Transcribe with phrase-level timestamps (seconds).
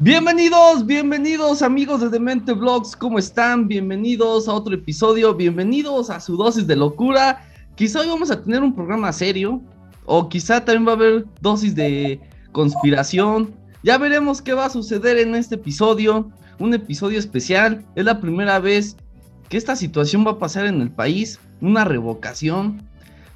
[0.00, 3.68] Bienvenidos, bienvenidos amigos de Demente Vlogs, ¿cómo están?
[3.68, 7.46] Bienvenidos a otro episodio, bienvenidos a su dosis de locura.
[7.76, 9.62] Quizá hoy vamos a tener un programa serio,
[10.04, 12.20] o quizá también va a haber dosis de
[12.50, 13.54] conspiración.
[13.84, 17.86] Ya veremos qué va a suceder en este episodio, un episodio especial.
[17.94, 18.96] Es la primera vez
[19.48, 22.82] que esta situación va a pasar en el país, una revocación.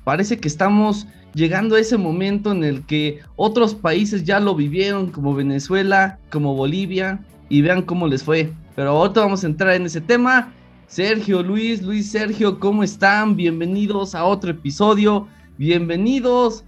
[0.03, 5.11] Parece que estamos llegando a ese momento en el que otros países ya lo vivieron,
[5.11, 8.53] como Venezuela, como Bolivia, y vean cómo les fue.
[8.75, 10.53] Pero ahorita vamos a entrar en ese tema.
[10.87, 13.37] Sergio, Luis, Luis, Sergio, ¿cómo están?
[13.37, 16.65] Bienvenidos a otro episodio, bienvenidos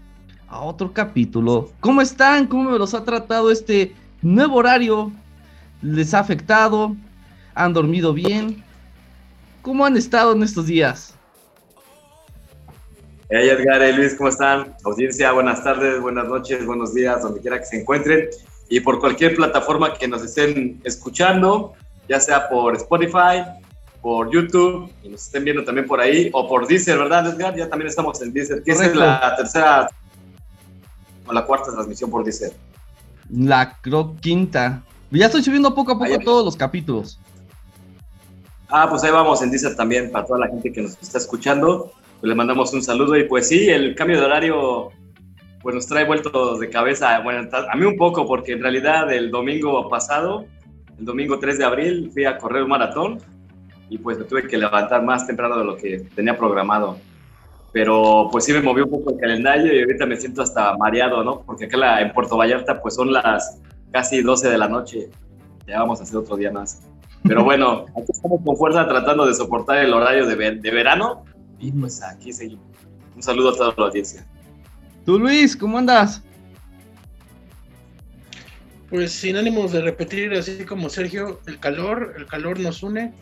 [0.49, 1.71] a otro capítulo.
[1.81, 2.47] ¿Cómo están?
[2.47, 5.11] ¿Cómo los ha tratado este nuevo horario?
[5.81, 6.95] ¿Les ha afectado?
[7.55, 8.63] ¿Han dormido bien?
[9.63, 11.15] ¿Cómo han estado en estos días?
[13.33, 14.75] Hey Edgar, hey Luis, ¿cómo están?
[14.83, 18.29] Audiencia, buenas tardes, buenas noches, buenos días, donde quiera que se encuentren.
[18.69, 21.75] Y por cualquier plataforma que nos estén escuchando,
[22.09, 23.45] ya sea por Spotify,
[24.03, 27.55] por YouTube, y nos estén viendo también por ahí, o por Deezer, ¿verdad, Edgar?
[27.55, 29.89] Ya también estamos en Deezer, que es la tercera
[31.25, 32.53] o la cuarta transmisión por Deezer.
[33.31, 34.83] La creo quinta.
[35.13, 37.21] Ya estoy subiendo poco a poco todos los capítulos.
[38.69, 41.93] Ah, pues ahí vamos en Deezer también, para toda la gente que nos está escuchando
[42.21, 44.91] pues le mandamos un saludo y pues sí, el cambio de horario
[45.63, 49.31] pues nos trae vueltos de cabeza, bueno, a mí un poco porque en realidad el
[49.31, 50.45] domingo pasado,
[50.99, 53.19] el domingo 3 de abril, fui a correr un maratón
[53.89, 56.97] y pues me tuve que levantar más temprano de lo que tenía programado.
[57.73, 61.23] Pero pues sí me movió un poco el calendario y ahorita me siento hasta mareado,
[61.23, 61.43] ¿no?
[61.43, 63.61] Porque acá en Puerto Vallarta pues son las
[63.93, 65.09] casi 12 de la noche.
[65.67, 66.83] Ya vamos a hacer otro día más.
[67.25, 71.25] Pero bueno, aquí estamos con fuerza tratando de soportar el horario de, de verano
[71.61, 72.65] y pues aquí seguimos.
[73.15, 74.27] Un saludo a toda la audiencia.
[75.05, 76.23] Tú Luis, ¿cómo andas?
[78.89, 83.13] Pues sin ánimos de repetir, así como Sergio, el calor, el calor nos une,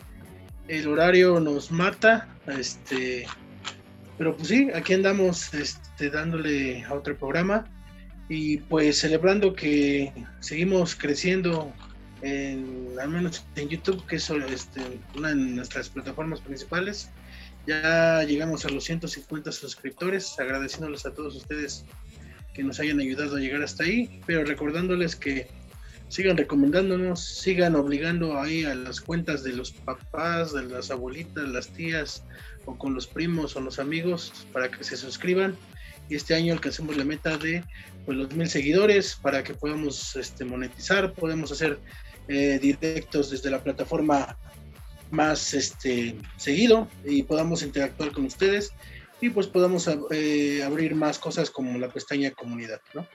[0.67, 3.27] el horario nos mata, este,
[4.17, 7.67] pero pues sí, aquí andamos este, dándole a otro programa
[8.29, 11.73] y pues celebrando que seguimos creciendo
[12.23, 14.81] en, al menos en YouTube, que es este,
[15.17, 17.11] una de nuestras plataformas principales.
[17.69, 21.85] Ya llegamos a los 150 suscriptores, agradeciéndoles a todos ustedes
[22.55, 25.49] que nos hayan ayudado a llegar hasta ahí, pero recordándoles que
[26.09, 31.69] sigan recomendándonos, sigan obligando ahí a las cuentas de los papás, de las abuelitas, las
[31.69, 32.25] tías,
[32.65, 35.55] o con los primos o los amigos para que se suscriban
[36.09, 37.63] y este año alcancemos la meta de
[38.07, 41.79] pues, los mil seguidores para que podamos este, monetizar, podemos hacer
[42.29, 44.39] eh, directos desde la plataforma
[45.11, 48.73] más este, seguido y podamos interactuar con ustedes
[49.21, 53.07] y pues podamos eh, abrir más cosas como la pestaña comunidad, ¿no?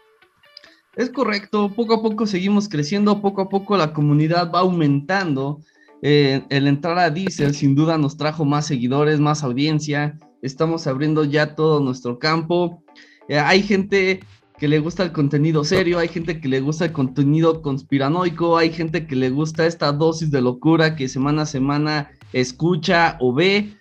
[0.96, 5.60] Es correcto, poco a poco seguimos creciendo, poco a poco la comunidad va aumentando.
[6.04, 11.24] Eh, el entrar a Diesel sin duda nos trajo más seguidores, más audiencia, estamos abriendo
[11.24, 12.84] ya todo nuestro campo.
[13.28, 14.20] Eh, hay gente
[14.64, 18.72] que le gusta el contenido serio, hay gente que le gusta el contenido conspiranoico, hay
[18.72, 23.74] gente que le gusta esta dosis de locura que semana a semana escucha o ve.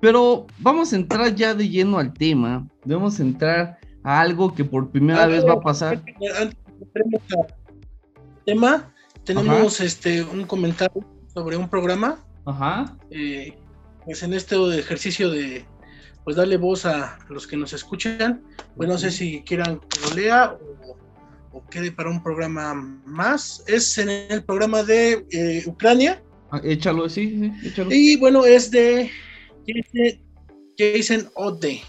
[0.00, 2.66] Pero vamos a entrar ya de lleno al tema.
[2.86, 6.02] Debemos entrar a algo que por primera vez va a pasar.
[6.40, 6.56] Antes
[8.46, 11.04] tema, tenemos este un comentario
[11.34, 12.24] sobre un programa.
[12.46, 12.96] Ajá.
[13.10, 13.58] Eh,
[14.06, 15.66] pues en este ejercicio de
[16.24, 18.42] pues darle voz a los que nos escuchan.
[18.76, 20.58] Pues no sé si quieran que lo lea
[21.52, 22.74] o, quede para un programa
[23.04, 23.62] más.
[23.66, 26.22] Es en el programa de eh, Ucrania.
[26.50, 27.90] Ah, échalo, sí, échalo.
[27.92, 29.10] Y bueno, es de
[30.78, 31.82] Jason Ode.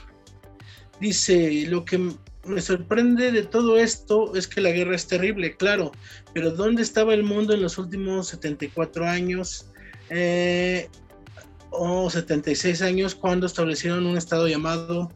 [1.00, 1.98] Dice, lo que
[2.46, 5.92] me sorprende de todo esto es que la guerra es terrible, claro,
[6.34, 9.68] pero ¿dónde estaba el mundo en los últimos 74 años?
[10.10, 10.88] Eh,
[11.78, 15.12] o 76 años cuando establecieron un estado llamado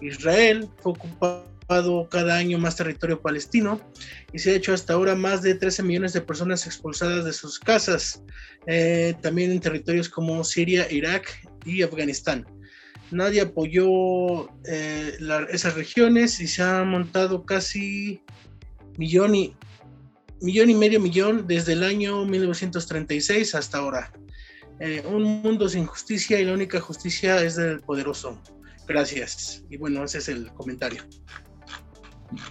[0.00, 0.68] Israel.
[0.82, 3.80] Fue ocupado cada año más territorio palestino
[4.32, 7.60] y se ha hecho hasta ahora más de 13 millones de personas expulsadas de sus
[7.60, 8.22] casas,
[8.66, 12.44] eh, también en territorios como Siria, Irak y Afganistán.
[13.12, 15.16] Nadie apoyó eh,
[15.50, 18.22] esas regiones y se ha montado casi
[18.98, 19.54] millón y,
[20.40, 24.12] millón y medio millón desde el año 1936 hasta ahora.
[24.80, 28.38] Eh, un mundo sin justicia y la única justicia es del poderoso.
[28.88, 29.62] Gracias.
[29.68, 31.02] Y bueno, ese es el comentario.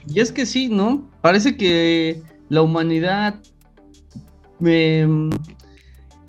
[0.07, 1.09] Y es que sí, ¿no?
[1.21, 3.41] Parece que la humanidad
[4.63, 5.29] em,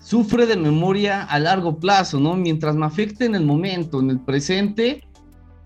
[0.01, 2.35] sufre de memoria a largo plazo, ¿no?
[2.35, 5.05] Mientras me afecte en el momento, en el presente,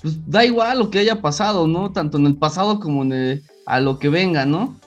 [0.03, 1.93] pues da igual lo que haya pasado, ¿no?
[1.93, 4.79] Tanto en el pasado como en a lo que venga, ¿no?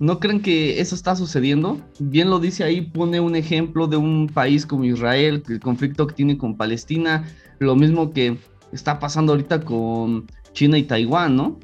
[0.00, 1.78] ¿No creen que eso está sucediendo?
[1.98, 6.14] Bien lo dice ahí, pone un ejemplo de un país como Israel, el conflicto que
[6.14, 8.38] tiene con Palestina, lo mismo que
[8.72, 11.60] está pasando ahorita con China y Taiwán, ¿no?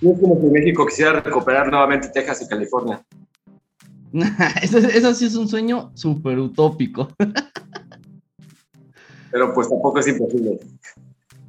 [0.00, 3.04] Es como que México quisiera recuperar nuevamente Texas y California.
[4.62, 7.08] eso, sí es un sueño súper utópico.
[9.30, 10.58] pero pues tampoco es imposible.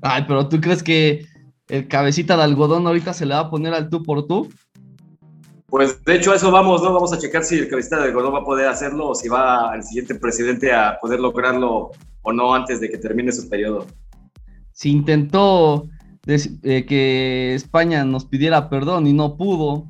[0.02, 1.26] Ay, pero ¿tú crees que
[1.70, 4.50] el cabecita de algodón ahorita se le va a poner al tú por tú?
[5.68, 6.94] Pues de hecho a eso vamos, ¿no?
[6.94, 9.76] Vamos a checar si el cabecita de algodón va a poder hacerlo o si va
[9.76, 11.92] el siguiente presidente a poder lograrlo
[12.22, 13.86] o no antes de que termine su periodo.
[14.72, 15.88] Si intentó
[16.26, 19.90] eh, que España nos pidiera perdón y no pudo,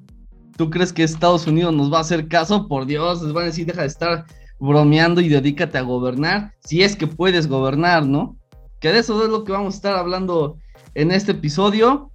[0.56, 2.68] ¿tú crees que Estados Unidos nos va a hacer caso?
[2.68, 4.25] Por Dios, les van a decir, deja de estar
[4.59, 8.38] bromeando y dedícate a gobernar, si es que puedes gobernar, ¿no?
[8.80, 10.57] Que de eso es lo que vamos a estar hablando
[10.97, 12.11] en este episodio.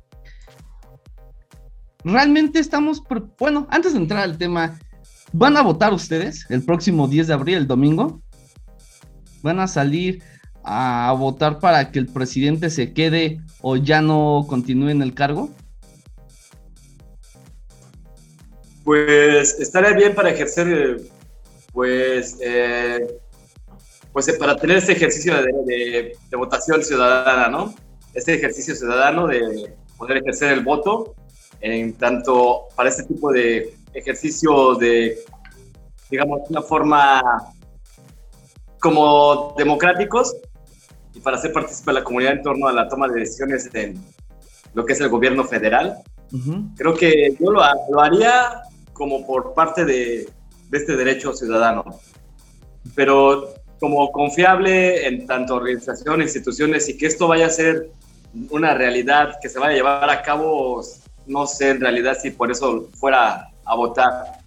[2.04, 3.00] Realmente estamos,
[3.38, 4.76] bueno, antes de entrar al tema,
[5.32, 8.20] ¿van a votar ustedes el próximo 10 de abril, el domingo?
[9.40, 10.20] ¿Van a salir
[10.64, 15.48] a votar para que el presidente se quede o ya no continúe en el cargo?
[18.82, 21.02] Pues estaría bien para ejercer,
[21.72, 23.16] pues, eh,
[24.12, 27.72] pues para tener este ejercicio de votación ciudadana, ¿no?
[28.14, 31.14] Este ejercicio ciudadano de poder ejercer el voto,
[31.60, 35.18] en tanto para este tipo de ejercicios de,
[36.10, 37.22] digamos, una forma
[38.80, 40.34] como democráticos
[41.14, 44.02] y para ser partícipe de la comunidad en torno a la toma de decisiones en
[44.74, 45.98] lo que es el gobierno federal.
[46.76, 47.60] Creo que yo lo,
[47.90, 48.62] lo, haría
[48.94, 50.28] como por parte de,
[50.70, 51.84] de este derecho ciudadano,
[52.94, 57.90] pero como confiable en tanto organización, instituciones y que esto vaya a ser
[58.50, 60.82] una realidad que se vaya a llevar a cabo,
[61.26, 64.38] no sé en realidad si por eso fuera a votar.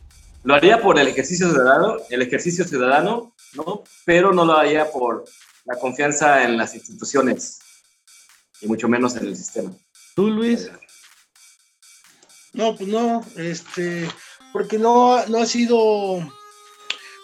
[0.44, 3.84] Lo haría por el ejercicio ciudadano, el ejercicio ciudadano, ¿no?
[4.06, 5.26] Pero no lo haría por
[5.66, 7.60] la confianza en las instituciones
[8.62, 9.72] y mucho menos en el sistema.
[10.16, 10.70] ¿Tú, Luis?
[12.54, 14.08] No, pues no, este,
[14.54, 16.20] porque no, no ha sido,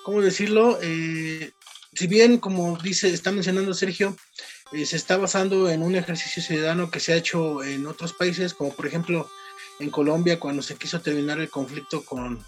[0.03, 0.77] ¿cómo decirlo?
[0.81, 1.51] Eh,
[1.93, 4.15] si bien, como dice, está mencionando Sergio,
[4.71, 8.53] eh, se está basando en un ejercicio ciudadano que se ha hecho en otros países,
[8.53, 9.29] como por ejemplo
[9.79, 12.39] en Colombia cuando se quiso terminar el conflicto con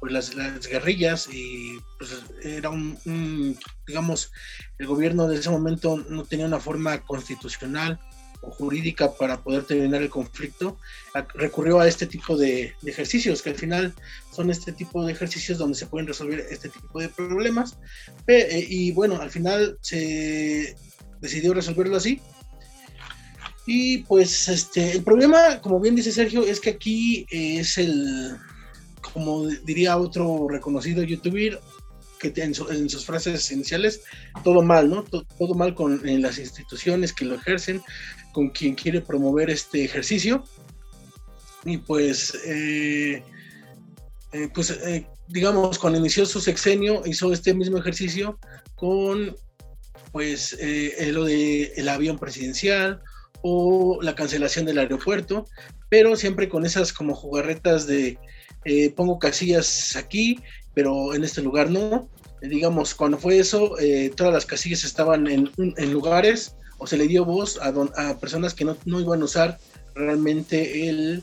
[0.00, 3.56] pues, las, guerrillas y pues, era un,
[3.86, 4.32] digamos,
[4.78, 8.00] el gobierno de ese momento no tenía una forma constitucional
[8.42, 10.76] o jurídica para poder terminar el conflicto,
[11.34, 13.94] recurrió a este tipo de, de, ejercicios, que al final
[14.32, 17.78] son este tipo de ejercicios donde se pueden resolver este tipo de problemas.
[18.26, 20.76] Eh, y bueno, al final se
[21.22, 22.20] decidió resolverlo así.
[23.64, 28.36] Y pues este, el problema, como bien dice Sergio, es que aquí es el,
[29.00, 31.60] como diría otro reconocido youtuber,
[32.18, 34.02] que en, sus frases iniciales,
[34.44, 35.02] todo mal, ¿no?
[35.04, 37.82] Todo, mal con las instituciones que lo ejercen,
[38.32, 40.44] con quien quiere promover este ejercicio.
[41.64, 43.24] Y pues, eh,
[44.32, 48.38] eh, pues eh, digamos, cuando inició su sexenio, hizo este mismo ejercicio
[48.76, 49.34] con
[50.12, 53.02] pues eh, lo de el avión presidencial
[53.40, 55.46] o la cancelación del aeropuerto,
[55.88, 58.18] pero siempre con esas como jugarretas de
[58.64, 60.38] eh, pongo casillas aquí,
[60.74, 62.08] pero en este lugar no.
[62.40, 65.50] digamos, cuando fue eso, eh, todas las casillas estaban en,
[65.92, 69.58] lugares o se le dio voz a, a personas que no, no, iban a usar
[69.94, 71.22] realmente el,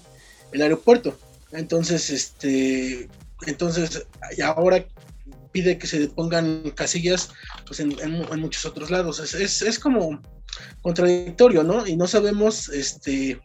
[0.51, 1.17] el aeropuerto.
[1.51, 3.09] Entonces, este,
[3.45, 4.05] entonces,
[4.43, 4.85] ahora
[5.51, 7.29] pide que se pongan casillas
[7.65, 7.95] pues en,
[8.39, 9.19] muchos otros lados.
[9.19, 10.21] Es, es, como
[10.81, 11.85] contradictorio, ¿no?
[11.87, 13.39] Y no sabemos, este,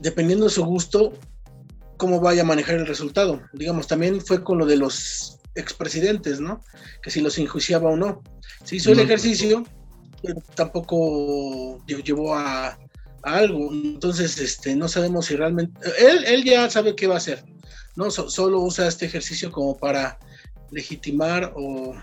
[0.00, 1.12] dependiendo de su gusto,
[1.96, 3.42] cómo vaya a manejar el resultado.
[3.52, 6.62] Digamos, también fue con lo de los expresidentes, ¿no?
[7.02, 8.22] Que si los enjuiciaba o no.
[8.64, 9.64] Se hizo el ejercicio,
[10.22, 12.78] pero tampoco llevó a, a,
[13.22, 13.72] algo.
[13.72, 15.80] Entonces, este, no sabemos si realmente...
[15.98, 17.44] Él, él ya sabe qué va a hacer.
[17.98, 18.12] ¿no?
[18.12, 20.20] solo usa este ejercicio como para
[20.70, 21.94] legitimar o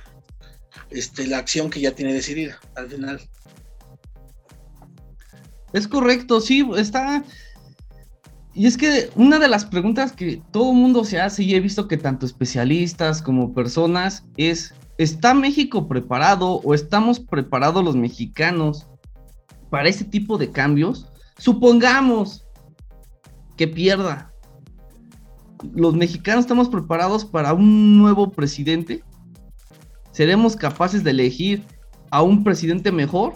[0.89, 3.21] este, la acción que ya tiene decidida al final.
[5.73, 7.23] Es correcto, sí, está...
[8.53, 11.89] Y es que una de las preguntas que todo mundo se hace y he visto
[11.89, 18.87] que tanto especialistas como personas es, ¿está México preparado o estamos preparados los mexicanos
[19.69, 21.11] para este tipo de cambios?
[21.37, 22.45] Supongamos
[23.57, 24.31] que pierda,
[25.73, 29.03] los mexicanos estamos preparados para un nuevo presidente?
[30.11, 31.63] ¿Seremos capaces de elegir
[32.11, 33.33] a un presidente mejor?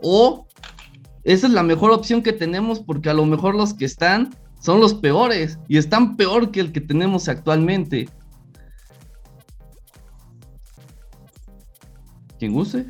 [0.00, 0.46] ¿O
[1.24, 4.80] esa es la mejor opción que tenemos porque a lo mejor los que están son
[4.80, 8.08] los peores y están peor que el que tenemos actualmente.
[12.38, 12.86] ¿Quién use?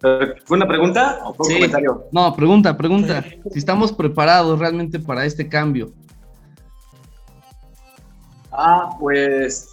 [0.00, 2.04] ¿Fue una pregunta o fue un comentario?
[2.12, 3.24] No, pregunta, pregunta.
[3.52, 5.92] Si estamos preparados realmente para este cambio.
[8.52, 9.72] Ah, pues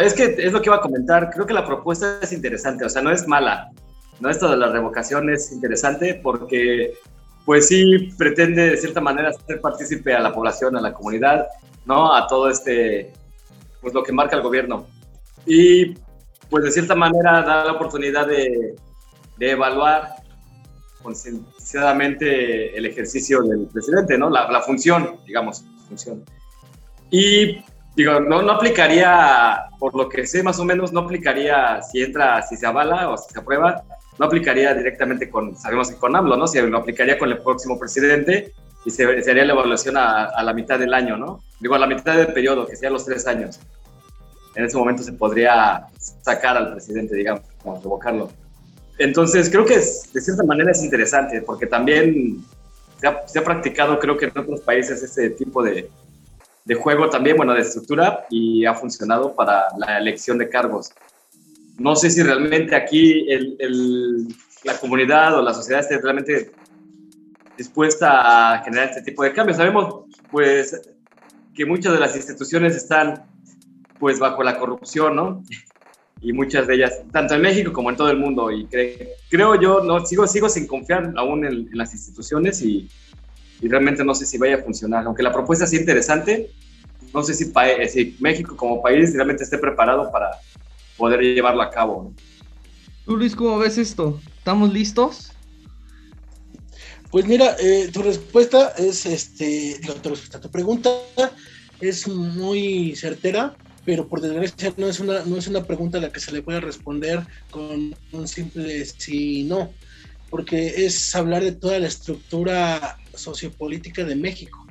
[0.00, 1.30] es que es lo que iba a comentar.
[1.30, 3.70] Creo que la propuesta es interesante, o sea, no es mala.
[4.20, 6.94] No esto de la revocación es interesante porque,
[7.44, 11.46] pues sí, pretende de cierta manera hacer partícipe a la población, a la comunidad,
[11.84, 12.14] ¿no?
[12.14, 13.12] A todo este,
[13.80, 14.86] pues lo que marca el gobierno.
[15.44, 15.94] Y,
[16.48, 18.76] pues de cierta manera da la oportunidad de,
[19.38, 20.14] de evaluar
[21.02, 24.30] concienciadamente el ejercicio del presidente, ¿no?
[24.30, 26.24] La, la función, digamos, función.
[27.10, 27.64] Y
[27.94, 32.42] Digo, no, no aplicaría, por lo que sé más o menos, no aplicaría si entra,
[32.42, 33.84] si se avala o si se aprueba,
[34.18, 36.46] no aplicaría directamente con, sabemos que con AMLO, ¿no?
[36.46, 40.78] Si lo aplicaría con el próximo presidente y se, haría la evaluación a, la mitad
[40.78, 41.42] del año, ¿no?
[41.60, 43.60] Digo, a la mitad del periodo, que sea los tres años.
[44.54, 45.86] En ese momento se podría
[46.22, 48.30] sacar al presidente, digamos, revocarlo.
[48.98, 52.42] Entonces, creo que de cierta manera es interesante, porque también
[53.00, 55.90] se ha, se ha practicado, creo que en otros países, ese tipo de,
[56.64, 60.92] de juego también, bueno, de estructura y ha funcionado para la elección de cargos.
[61.78, 64.28] No sé si realmente aquí el,
[64.64, 66.52] la comunidad o la sociedad esté realmente
[67.56, 69.56] dispuesta a generar este tipo de cambios.
[69.56, 70.80] Sabemos, pues,
[71.54, 73.24] que muchas de las instituciones están,
[73.98, 75.42] pues, bajo la corrupción, ¿no?
[76.24, 78.48] Y muchas de ellas, tanto en México como en todo el mundo.
[78.52, 78.68] Y
[79.28, 82.88] creo yo, no, sigo, sigo sin confiar aún en, en las instituciones y,
[83.62, 85.06] y realmente no sé si vaya a funcionar.
[85.06, 86.50] Aunque la propuesta sea interesante,
[87.14, 90.32] no sé si, eh, si México como país realmente esté preparado para
[90.96, 92.12] poder llevarlo a cabo.
[93.06, 94.20] ¿Tú, Luis, cómo ves esto?
[94.36, 95.32] ¿Estamos listos?
[97.10, 100.90] Pues mira, eh, tu respuesta es, este, tu, tu pregunta
[101.80, 103.54] es muy certera,
[103.84, 106.42] pero por desgracia no es una, no es una pregunta a la que se le
[106.42, 109.70] puede responder con un simple sí no,
[110.32, 114.66] porque es hablar de toda la estructura sociopolítica de México.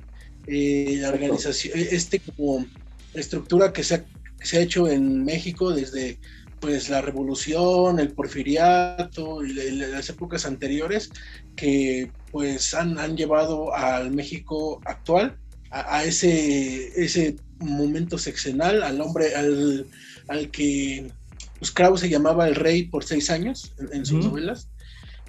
[0.47, 2.65] Eh, la organización, este como
[3.13, 4.05] estructura que se, ha,
[4.41, 6.17] se ha hecho en México desde
[6.59, 11.11] pues la revolución, el porfiriato y las épocas anteriores
[11.55, 15.37] que pues han, han llevado al México actual
[15.69, 19.85] a, ese, ese momento sexenal, al hombre, al,
[20.27, 21.11] al que
[21.59, 24.70] pues Krause llamaba el rey por seis años en, sus novelas.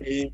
[0.01, 0.33] Eh,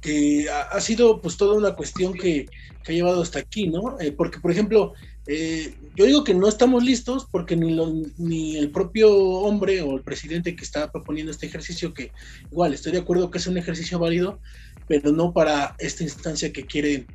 [0.00, 2.46] que ha, sido pues toda una cuestión que,
[2.86, 3.98] ha llevado hasta aquí, ¿no?
[3.98, 4.92] Eh, porque, por ejemplo,
[5.26, 7.74] eh, yo digo que no estamos listos porque ni,
[8.18, 12.12] ni el propio hombre o el presidente que está proponiendo este ejercicio, que
[12.50, 14.38] igual estoy de acuerdo que es un ejercicio válido,
[14.86, 17.06] pero no para esta instancia que quiere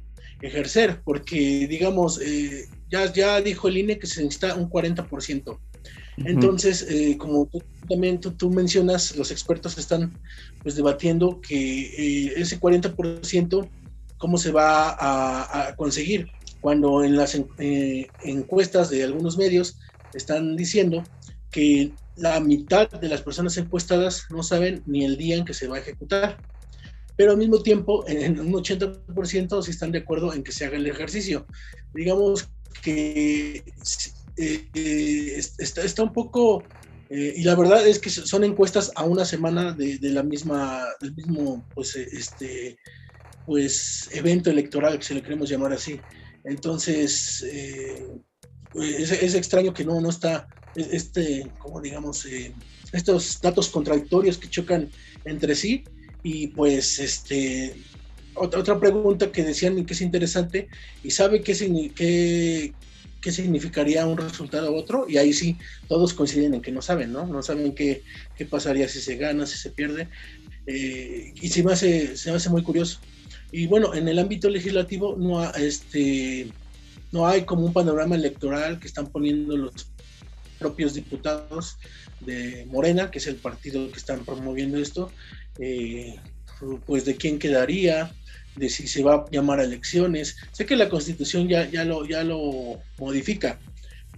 [0.41, 2.19] ejercer, porque digamos,
[2.89, 5.59] ya, ya dijo el INE que se necesita un 40%.
[6.25, 7.49] Entonces, eh, como
[7.87, 10.17] también tú, mencionas, los expertos están
[10.61, 13.69] pues debatiendo que eh, ese 40%,
[14.17, 16.27] ¿cómo se va a, conseguir?
[16.61, 19.79] Cuando en las eh, encuestas de algunos medios
[20.13, 21.03] están diciendo
[21.51, 25.67] que la mitad de las personas encuestadas no saben ni el día en que se
[25.67, 26.37] va a ejecutar.
[27.15, 30.77] Pero al mismo tiempo, en un 80% sí están de acuerdo en que se haga
[30.77, 31.45] el ejercicio.
[31.93, 32.49] Digamos
[32.81, 33.63] que
[34.41, 36.63] eh, está, un poco,
[37.09, 41.13] eh, y la verdad es que son encuestas a una semana de, la misma, del
[41.13, 42.77] mismo, pues, eh, este,
[43.45, 46.01] pues, evento electoral, se le queremos llamar así.
[46.45, 52.25] Entonces, es, es, extraño que no, no está, este, como digamos,
[52.93, 54.89] estos datos contradictorios que chocan
[55.25, 55.83] entre sí,
[56.23, 57.75] y pues, este,
[58.35, 60.69] otra, otra pregunta que decían que es interesante,
[61.03, 62.73] y sabe qué, qué,
[63.21, 65.57] qué significaría un resultado u otro, y ahí sí,
[65.87, 67.27] todos coinciden en que no saben, ¿no?
[67.27, 68.03] No saben qué,
[68.37, 70.07] qué pasaría si se gana, si se pierde,
[70.67, 72.99] eh, y se me, hace, se me hace muy curioso.
[73.51, 76.47] Y bueno, en el ámbito legislativo no, este,
[77.11, 79.91] no hay como un panorama electoral que están poniendo los
[80.59, 81.77] propios diputados
[82.19, 85.11] de Morena, que es el partido que están promoviendo esto,
[85.59, 86.15] eh,
[86.85, 88.11] pues de quién quedaría,
[88.55, 90.37] de si se va a llamar a elecciones.
[90.51, 93.59] Sé que la constitución ya, ya, lo, ya lo modifica,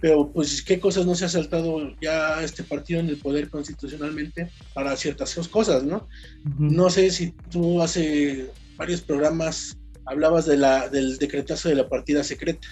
[0.00, 4.50] pero pues qué cosas no se ha saltado ya este partido en el poder constitucionalmente
[4.74, 6.08] para ciertas cosas, ¿no?
[6.58, 12.24] No sé si tú hace varios programas hablabas de la, del decretazo de la partida
[12.24, 12.66] secreta.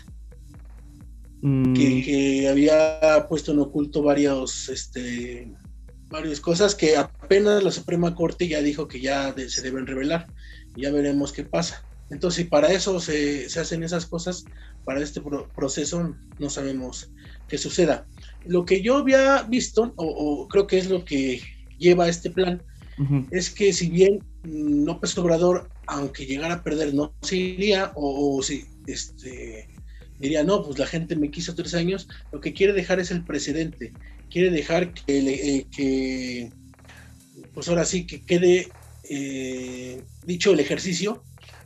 [1.43, 1.73] Mm.
[1.73, 5.51] Que, que, había puesto en oculto varios este,
[6.11, 10.27] varias cosas que apenas la Suprema Corte ya dijo que ya se deben revelar.
[10.77, 11.85] Ya veremos qué pasa.
[12.11, 14.45] Entonces, si para eso se, hacen esas cosas,
[14.85, 15.21] para este
[15.55, 17.11] proceso no sabemos
[17.49, 18.07] qué suceda.
[18.45, 21.41] Lo que yo había visto, o, creo que es lo que
[21.79, 22.63] lleva a este plan,
[23.31, 28.67] es que si bien López Obrador, aunque llegara a perder, no se iría, o, si
[28.87, 29.69] este,
[30.19, 33.25] diría, no, pues la gente me quiso tres años, lo que quiere dejar es el
[33.25, 33.93] precedente,
[34.31, 36.53] quiere dejar que, eh, que
[37.55, 38.69] pues ahora sí, que quede
[39.13, 41.25] eh, dicho el ejercicio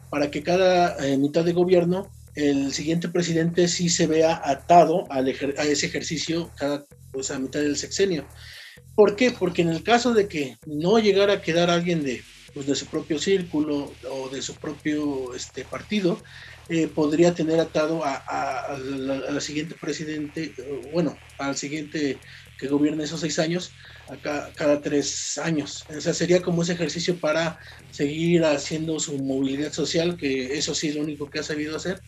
[0.08, 5.20] para que cada eh, mitad de gobierno el siguiente presidente sí se vea atado a
[5.20, 8.26] ese ejercicio cada pues, a mitad del sexenio.
[8.96, 9.30] ¿Por qué?
[9.30, 12.22] Porque en el caso de que no llegara a quedar alguien de,
[12.54, 16.18] pues, de su propio círculo o de su propio este, partido,
[16.70, 20.54] eh, podría tener atado a, la, siguiente presidente,
[20.92, 22.18] bueno, al siguiente
[22.58, 23.72] que gobierne esos seis años,
[24.08, 25.84] acá, cada tres años.
[25.94, 27.58] O sea, sería como ese ejercicio para
[27.90, 32.00] seguir haciendo su movilidad social, que eso sí es lo único que ha sabido hacer,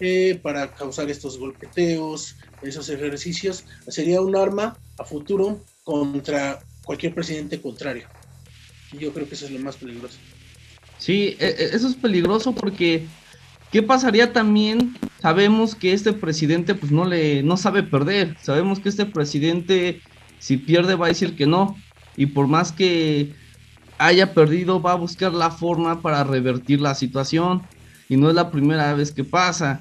[0.00, 3.64] eh, para causar estos golpeteos, esos ejercicios.
[3.88, 8.06] Sería un arma a futuro contra cualquier presidente contrario.
[8.98, 10.18] Yo creo que eso es lo más peligroso.
[10.98, 13.06] Sí, e, e, eso es peligroso porque
[13.70, 14.96] ¿qué pasaría también?
[15.20, 18.36] Sabemos que este presidente pues no le no sabe perder.
[18.40, 20.00] Sabemos que este presidente
[20.38, 21.76] si pierde va a decir que no.
[22.16, 23.32] Y por más que
[23.98, 27.62] haya perdido, va a buscar la forma para revertir la situación.
[28.08, 29.80] Y no es la primera vez que pasa.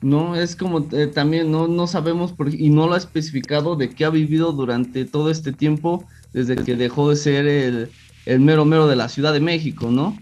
[0.00, 4.04] No, es como eh, también no, no sabemos y no lo ha especificado de qué
[4.04, 7.90] ha vivido durante todo este tiempo, desde que dejó de ser el,
[8.24, 10.16] el mero mero de la Ciudad de México, ¿no?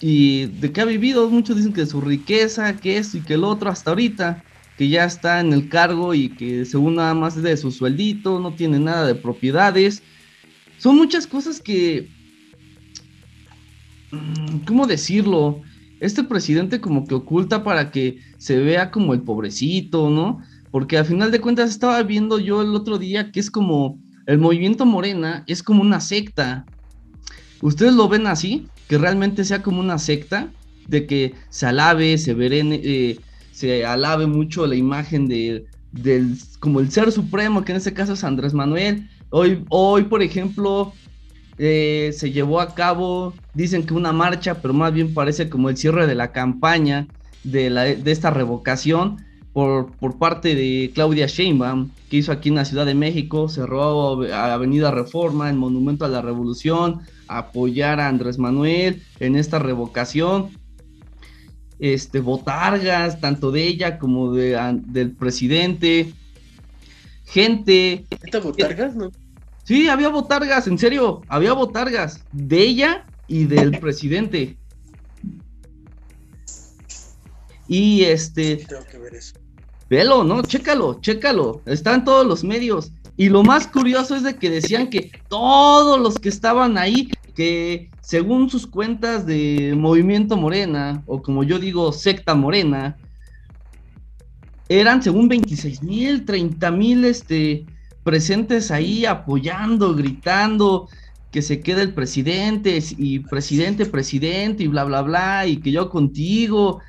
[0.00, 3.44] Y de qué ha vivido, muchos dicen que su riqueza, que esto y que el
[3.44, 4.42] otro, hasta ahorita
[4.76, 8.54] que ya está en el cargo y que según nada más de su sueldito, no
[8.54, 10.02] tiene nada de propiedades.
[10.78, 12.08] Son muchas cosas que...
[14.10, 15.62] Mm, ¿Cómo decirlo?
[16.00, 20.40] Este presidente como que oculta para que se vea como el pobrecito, ¿no?
[20.70, 24.38] Porque al final de cuentas estaba viendo yo el otro día que es como el
[24.38, 26.64] movimiento Morena, es como una secta.
[27.62, 28.68] ¿Ustedes lo ven así?
[28.88, 30.50] Que realmente sea como una secta,
[30.88, 33.18] de que se alabe, se verene, eh,
[33.54, 38.14] se alabe mucho la imagen de, del, como el ser supremo, que en este caso
[38.14, 39.08] es Andrés Manuel.
[39.30, 40.92] Hoy, hoy por ejemplo,
[41.56, 45.76] eh, se llevó a cabo, dicen que una marcha, pero más bien parece como el
[45.76, 47.06] cierre de la campaña
[47.44, 49.18] de, la, de esta revocación
[49.52, 54.24] por, por parte de Claudia Sheinbaum, que hizo aquí en la Ciudad de México, cerró
[54.32, 60.48] a Avenida Reforma, el Monumento a la Revolución, apoyar a Andrés Manuel en esta revocación
[61.78, 66.12] este, botargas, tanto de ella como de, del presidente.
[67.24, 68.04] Gente.
[68.42, 69.10] botargas, no?
[69.64, 74.56] Sí, había botargas, en serio, había botargas de ella y del presidente.
[77.66, 78.56] Y este.
[78.56, 79.34] tengo que ver eso.
[79.88, 80.42] Velo, ¿no?
[80.42, 81.62] Chécalo, chécalo.
[81.66, 82.92] Está en todos los medios.
[83.16, 87.90] Y lo más curioso es de que decían que todos los que estaban ahí que
[88.04, 92.98] según sus cuentas de Movimiento Morena, o como yo digo, secta morena,
[94.68, 97.64] eran según 26 mil, 30 mil este,
[98.02, 100.86] presentes ahí apoyando, gritando
[101.30, 105.88] que se quede el presidente y presidente, presidente y bla, bla, bla, y que yo
[105.88, 106.82] contigo.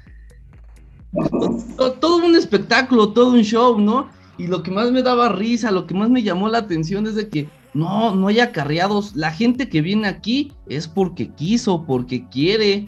[1.78, 4.10] Todo un espectáculo, todo un show, ¿no?
[4.38, 7.15] Y lo que más me daba risa, lo que más me llamó la atención es
[7.15, 9.16] de que no, no hay acarreados.
[9.16, 12.88] La gente que viene aquí es porque quiso, porque quiere,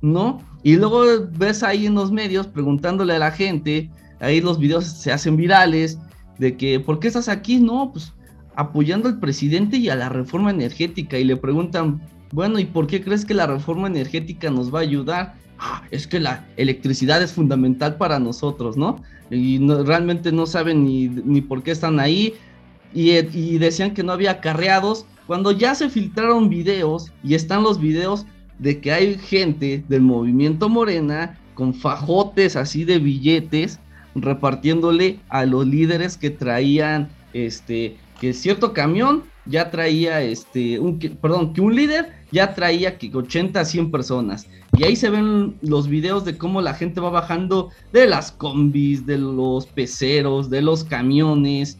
[0.00, 0.40] ¿no?
[0.62, 1.04] Y luego
[1.36, 3.90] ves ahí en los medios preguntándole a la gente,
[4.20, 5.98] ahí los videos se hacen virales,
[6.38, 7.60] de que, ¿por qué estás aquí?
[7.60, 8.14] No, pues
[8.56, 11.18] apoyando al presidente y a la reforma energética.
[11.18, 12.00] Y le preguntan,
[12.32, 15.34] bueno, ¿y por qué crees que la reforma energética nos va a ayudar?
[15.58, 18.96] Ah, es que la electricidad es fundamental para nosotros, ¿no?
[19.30, 22.34] Y realmente no saben ni, ni por qué están ahí
[22.94, 28.26] y, decían que no había acarreados, cuando ya se filtraron videos y están los videos
[28.58, 33.78] de que hay gente del movimiento Morena con fajotes así de billetes
[34.14, 41.52] repartiéndole a los líderes que traían este que cierto camión ya traía este un perdón
[41.52, 44.46] que un líder ya traía que 80 a 100 personas.
[44.76, 49.04] Y ahí se ven los videos de cómo la gente va bajando de las combis
[49.04, 51.78] de los peceros de los camiones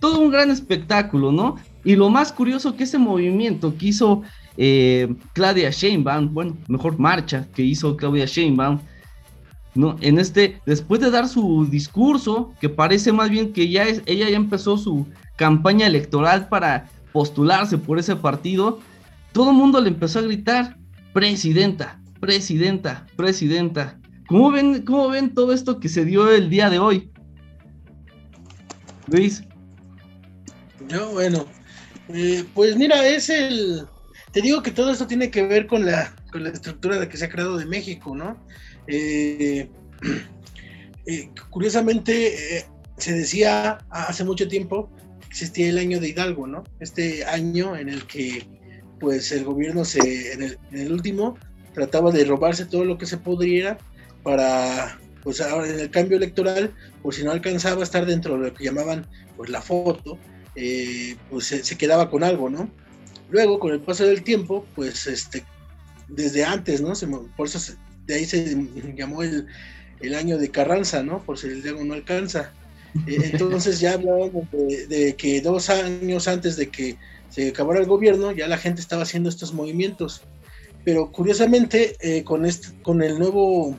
[0.00, 1.56] todo un gran espectáculo, ¿no?
[1.84, 4.22] Y lo más curioso que ese movimiento que hizo
[4.56, 8.80] eh, Claudia Sheinbaum, bueno, mejor marcha que hizo Claudia Sheinbaum,
[9.74, 9.96] ¿no?
[10.00, 14.28] En este, después de dar su discurso, que parece más bien que ya es, ella
[14.28, 18.80] ya empezó su campaña electoral para postularse por ese partido,
[19.32, 20.76] todo el mundo le empezó a gritar,
[21.12, 23.98] presidenta, presidenta, presidenta.
[24.26, 27.10] ¿Cómo ven, ¿Cómo ven todo esto que se dio el día de hoy?
[29.06, 29.44] Luis.
[30.90, 31.46] Yo, bueno,
[32.12, 33.86] eh, pues mira, es el...
[34.32, 37.16] Te digo que todo esto tiene que ver con la, con la estructura de que
[37.16, 38.36] se ha creado de México, ¿no?
[38.88, 39.68] Eh,
[41.06, 46.64] eh, curiosamente, se decía hace mucho tiempo que existía el año de Hidalgo, ¿no?
[46.80, 48.46] Este año en el que,
[48.98, 51.38] pues, el gobierno se, en el, último,
[51.72, 53.78] trataba de robarse todo lo que se pudiera
[54.24, 58.48] para, pues, ahora en el cambio electoral, por si no alcanzaba a estar dentro de
[58.48, 60.18] lo que llamaban, pues, la foto,
[60.54, 62.70] eh, pues se, quedaba con algo, ¿no?
[63.30, 65.44] Luego, con el paso del tiempo, pues, este,
[66.08, 66.92] desde antes, ¿no?
[67.36, 67.74] por eso
[68.06, 68.56] de ahí se
[68.96, 69.46] llamó el,
[70.00, 71.22] el año de Carranza, ¿no?
[71.22, 72.52] Por si el Diego no alcanza.
[73.06, 76.96] Eh, entonces ya hablábamos de, que dos años antes de que
[77.28, 80.22] se acabara el gobierno, ya la gente estaba haciendo estos movimientos.
[80.84, 83.76] Pero curiosamente, eh, con, este, con el nuevo,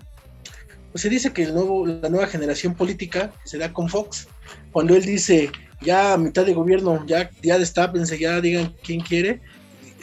[0.92, 4.28] pues se dice que el nuevo, la nueva generación política será con Fox,
[4.72, 9.42] cuando él dice, ya a mitad de gobierno, ya, ya destápense, ya digan quién quiere,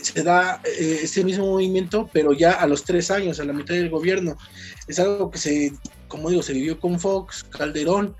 [0.00, 3.74] se da eh, este mismo movimiento, pero ya a los tres años, a la mitad
[3.74, 4.36] del gobierno.
[4.86, 5.72] Es algo que se,
[6.08, 8.16] como digo, se vivió con Fox, Calderón,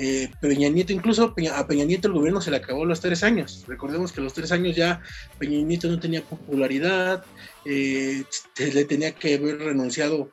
[0.00, 3.64] eh, Peña Nieto, incluso a Peña Nieto el gobierno se le acabó los tres años.
[3.66, 5.00] Recordemos que los tres años ya
[5.38, 7.24] Peña Nieto no tenía popularidad,
[7.64, 8.22] eh,
[8.58, 10.30] le tenía que haber renunciado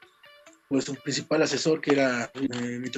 [0.70, 2.90] pues su principal asesor que era eh, mi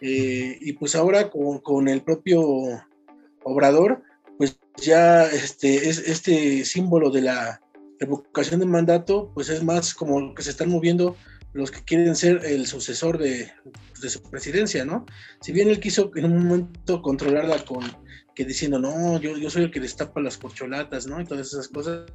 [0.00, 2.40] eh, y pues ahora con, con, el propio
[3.42, 4.02] Obrador,
[4.36, 7.60] pues ya este, es, este símbolo de la
[7.98, 11.16] revocación de mandato, pues es más como que se están moviendo
[11.52, 13.50] los que quieren ser el sucesor de,
[14.00, 15.06] de, su presidencia, ¿no?
[15.40, 17.80] Si bien él quiso en un momento controlarla con
[18.38, 21.20] que diciendo, no, yo, yo soy el que destapa las corcholatas, ¿no?
[21.20, 22.06] Y todas esas cosas.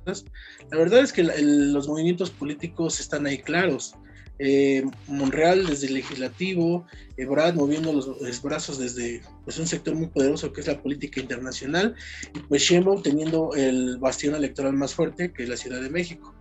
[0.72, 3.96] La verdad es que los movimientos políticos están ahí claros.
[4.40, 6.86] Eh, Monreal desde el legislativo,
[7.18, 11.96] Ebrard moviendo los, brazos desde pues, un sector muy poderoso que es la política internacional,
[12.34, 16.34] y pues Sheinbaum teniendo el bastión electoral más fuerte que es la Ciudad de México.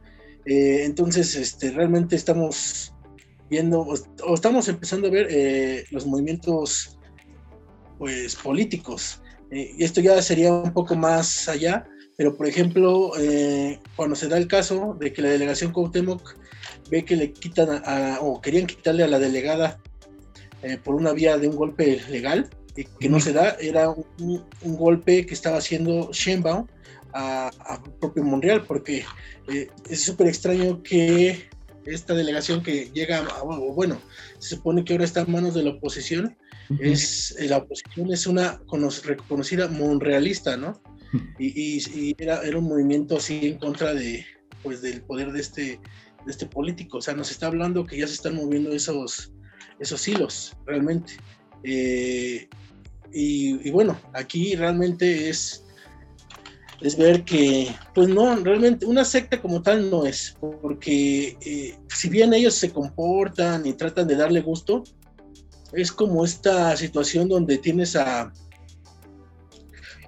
[0.45, 2.95] Eh, entonces, este, realmente estamos
[3.49, 6.99] viendo, o, estamos empezando a ver eh, los movimientos
[7.99, 9.21] pues, políticos.
[9.51, 13.13] Eh, y esto ya sería un poco más allá, pero por ejemplo,
[13.97, 16.37] cuando se da el caso de que la delegación Cuauhtémoc
[16.93, 19.81] ve que le quitan a, o querían quitarle a la delegada
[20.85, 24.77] por una vía de un golpe legal, y que no se da, era un, un
[24.77, 26.67] golpe que estaba haciendo Sheinbaum
[27.15, 29.05] a, propio Monreal, porque
[29.49, 31.51] eh, es súper extraño que
[31.85, 34.01] esta delegación que llega, bueno,
[34.39, 36.37] se supone que ahora está en manos de la oposición,
[36.81, 38.61] es, eh, la oposición es una
[39.05, 40.81] reconocida monrealista, ¿no?
[41.39, 44.25] Y, era, era, un movimiento así en contra de,
[44.63, 45.81] pues, del poder de este,
[46.25, 49.33] de este político, o sea, nos está hablando que ya se están moviendo esos,
[49.79, 51.15] esos hilos, realmente.
[51.65, 52.49] Eh,
[53.13, 55.65] y, bueno, aquí realmente es
[56.81, 62.09] es ver que, pues no, realmente una secta como tal no es, porque eh, si
[62.09, 64.83] bien ellos se comportan y tratan de darle gusto,
[65.73, 68.33] es como esta situación donde tienes a,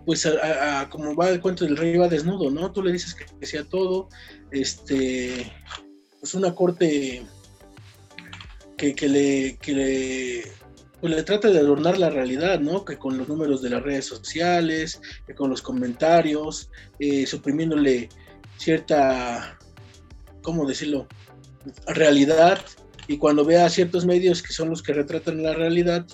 [0.04, 2.70] pues a, como va el cuento del rey va desnudo, ¿no?
[2.72, 4.08] Tú le dices que, sea todo,
[4.50, 5.52] este,
[6.24, 7.22] pues una corte
[8.78, 10.42] que, que le, que
[10.98, 12.82] pues le trata de adornar la realidad, ¿no?
[12.82, 15.02] Que con los números de las redes sociales,
[15.36, 18.08] con los comentarios, eh, suprimiéndole
[18.56, 19.58] cierta,
[20.40, 21.08] ¿cómo decirlo?
[21.88, 22.58] Realidad.
[23.06, 26.06] Y cuando ve a ciertos medios que son los que retratan la realidad,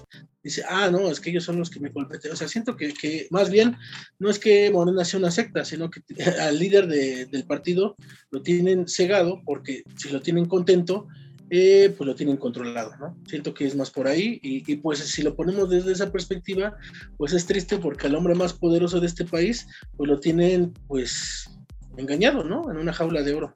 [0.43, 2.33] dice, ah, no, es que ellos son los que me competen.
[2.33, 3.77] O sea, siento que, que, más bien
[4.19, 6.03] no es que Morena sea una secta, sino que
[6.41, 7.97] al líder de, del partido
[8.31, 11.07] lo tienen cegado porque si lo tienen contento,
[11.53, 13.17] eh, pues lo tienen controlado, ¿no?
[13.27, 16.77] Siento que es más por ahí y, pues si lo ponemos desde esa perspectiva,
[17.17, 21.51] pues es triste porque al hombre más poderoso de este país, pues lo tienen pues
[21.97, 22.71] engañado, ¿no?
[22.71, 23.53] En una jaula de oro.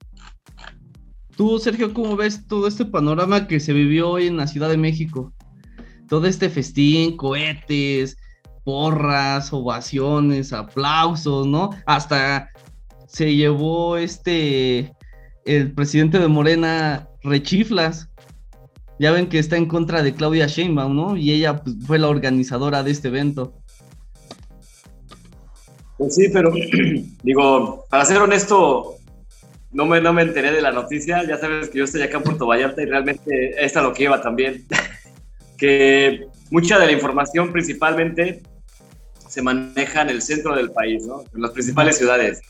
[1.37, 4.77] Tú, Sergio, ¿cómo ves todo este panorama que se vivió hoy en la Ciudad de
[4.77, 5.33] México?
[6.09, 8.17] Todo este festín, cohetes,
[8.65, 11.71] porras, ovaciones, aplausos, ¿no?
[11.87, 12.51] Hasta
[13.07, 14.93] se llevó este,
[15.45, 18.09] el presidente de Morena rechiflas.
[18.99, 21.17] Ya ven que está en contra de Claudia Sheinbaum, ¿no?
[21.17, 23.55] Y ella pues, fue la organizadora de este evento.
[25.99, 26.53] Pues sí, pero
[27.23, 28.97] digo, para ser honesto,
[29.73, 31.25] no me, no me enteré de la noticia.
[31.25, 34.21] Ya sabes que yo estoy acá en Puerto Vallarta y realmente esta lo que iba
[34.23, 34.65] también.
[35.57, 38.43] que mucha de la información principalmente
[39.29, 41.25] se maneja en el centro del país, ¿no?
[41.35, 42.41] En las principales ciudades.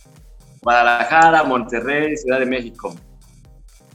[0.61, 2.95] Guadalajara, Monterrey, Ciudad de México.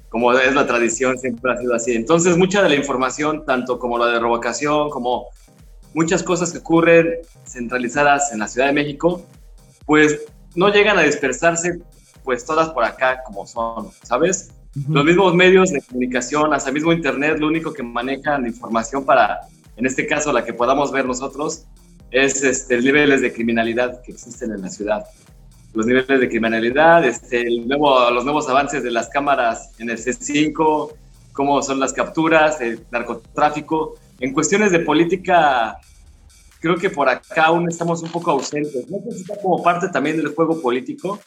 [0.10, 1.94] Como es la tradición, siempre ha sido así.
[1.94, 5.28] Entonces, mucha de la información, tanto como la de revocación, como
[5.94, 9.24] muchas cosas que ocurren centralizadas en la Ciudad de México,
[9.86, 11.80] pues no llegan a dispersarse
[12.24, 14.52] pues todas por acá como son, ¿sabes?
[14.88, 19.40] Los mismos medios de comunicación, hasta el mismo Internet, lo único que manejan información para,
[19.76, 21.66] en este caso, la que podamos ver nosotros,
[22.12, 25.06] es este, niveles de criminalidad que existen en la ciudad.
[25.74, 30.94] Los niveles de criminalidad, este, los nuevos avances de las cámaras en el C5,
[31.34, 33.96] cómo son las capturas, el narcotráfico.
[34.20, 35.80] En cuestiones de política,
[36.60, 38.90] creo que por acá aún estamos un poco ausentes.
[38.90, 41.20] No sé como parte también del juego político,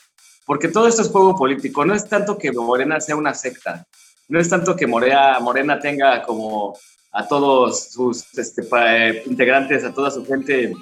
[0.46, 1.84] porque todo esto es juego político.
[1.84, 3.86] No es tanto que Morena sea una secta,
[4.28, 6.76] no es tanto que Morea, Morena tenga como
[7.12, 10.74] a todos sus este, eh, integrantes, a toda su gente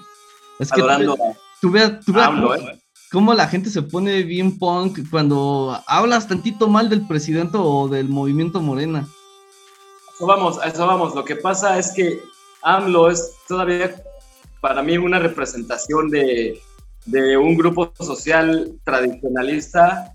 [0.59, 1.16] es que adorando.
[1.61, 2.81] Tú veas, tú cómo, ¿eh?
[3.11, 8.09] cómo, la gente se pone bien punk cuando hablas tantito mal del presidente o del
[8.09, 9.09] movimiento Morena.
[10.14, 11.14] Eso vamos, a eso vamos.
[11.14, 12.23] Lo que pasa es que
[12.62, 13.96] AMLO es todavía
[14.61, 16.61] para mí una representación de,
[17.07, 20.15] de un grupo social tradicionalista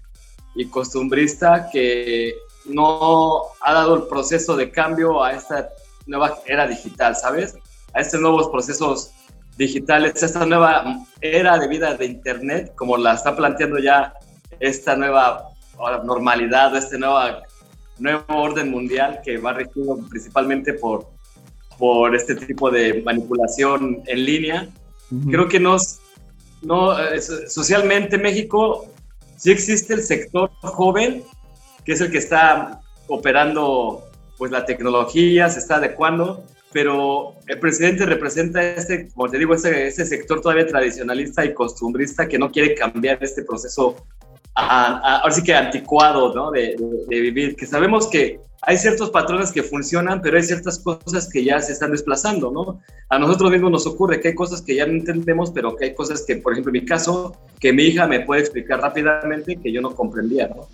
[0.56, 2.34] y costumbrista que
[2.65, 5.69] no ha dado el proceso de cambio a esta
[6.08, 7.56] nueva era digital, ¿sabes?
[7.93, 9.12] A estos nuevos procesos
[9.58, 14.13] digitales, a esta nueva era de vida de Internet, como la está planteando ya
[14.60, 15.50] esta nueva
[16.04, 17.43] normalidad, este nueva,
[18.00, 21.08] nuevo orden mundial que va regido principalmente por,
[21.78, 24.69] por este tipo de manipulación en línea.
[25.30, 26.00] Creo que nos,
[26.65, 26.95] no,
[27.47, 28.88] socialmente México
[29.38, 31.23] sí existe el sector joven,
[31.84, 34.04] que es el que está operando
[34.38, 39.88] pues la tecnología, se está adecuando, pero el presidente representa este, como te digo, ese,
[39.88, 43.95] ese sector todavía tradicionalista y costumbrista que no quiere cambiar este proceso,
[44.56, 46.51] ahora sí que anticuado, ¿no?
[46.51, 46.75] De,
[47.08, 51.43] de, vivir, que sabemos que hay ciertos patrones que funcionan, pero hay ciertas cosas que
[51.43, 52.82] ya se están desplazando, ¿no?
[53.10, 55.93] A nosotros mismos nos ocurre que hay cosas que ya no entendemos, pero que hay
[55.93, 59.71] cosas que, por ejemplo, en mi caso, que mi hija me puede explicar rápidamente que
[59.71, 60.67] yo no comprendía, ¿no?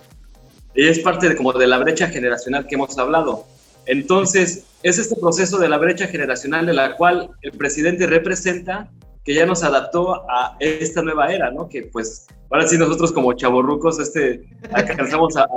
[0.73, 3.45] Y es parte de, como de la brecha generacional que hemos hablado.
[3.85, 8.89] Entonces, es este proceso de la brecha generacional de la cual el presidente representa
[9.23, 11.69] que ya nos adaptó a esta nueva era, ¿no?
[11.69, 15.47] Que pues ahora sí nosotros como chavorrucos este, alcanzamos a,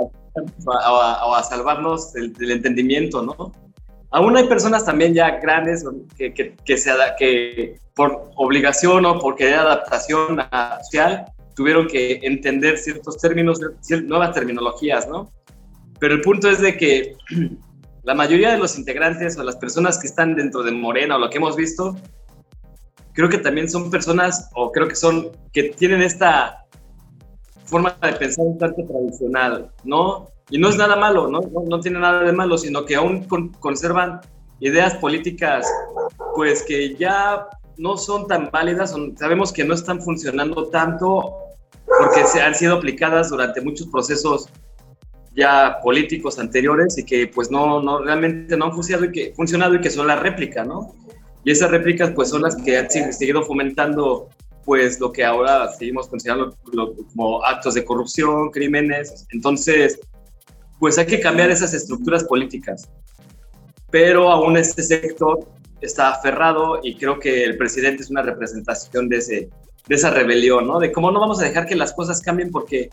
[1.43, 3.51] salvarnos del, entendimiento, ¿no?
[4.11, 5.83] Aún hay personas también ya grandes
[6.17, 10.39] que, que, que, se, que por obligación o por querer adaptación
[10.83, 11.25] social
[11.55, 13.59] tuvieron que entender ciertos términos,
[14.03, 15.31] nuevas terminologías, ¿no?
[15.99, 17.15] Pero el punto es de que
[18.03, 21.29] la mayoría de los integrantes o las personas que están dentro de Morena o lo
[21.29, 21.95] que hemos visto,
[23.15, 26.65] creo que también son personas o creo que son que tienen esta
[27.63, 30.27] forma de pensar un tanto tradicional, ¿no?
[30.49, 31.39] Y no es nada malo, ¿no?
[31.41, 33.25] No, tiene nada de malo, sino que aún
[33.59, 34.21] conservan
[34.59, 35.65] ideas políticas,
[36.35, 37.47] pues que ya
[37.77, 41.33] no son tan válidas, sabemos que no están funcionando tanto
[41.87, 44.49] porque se han sido aplicadas durante muchos procesos
[45.35, 49.75] ya políticos anteriores y que pues no, no realmente no han funcionado y que, funcionado
[49.75, 50.93] y que son la réplica, ¿no?
[51.45, 54.29] Y esas réplicas pues son las que han seguido fomentando
[54.65, 56.57] pues lo que ahora seguimos considerando
[57.13, 59.27] como actos de corrupción, crímenes.
[59.31, 59.99] Entonces,
[60.79, 62.89] pues hay que cambiar esas estructuras políticas.
[63.91, 65.47] Pero aún este sector
[65.81, 69.49] está aferrado y creo que el presidente es una representación de, ese,
[69.87, 70.79] de esa rebelión, ¿no?
[70.79, 72.89] De cómo no vamos a dejar que las cosas cambien porque,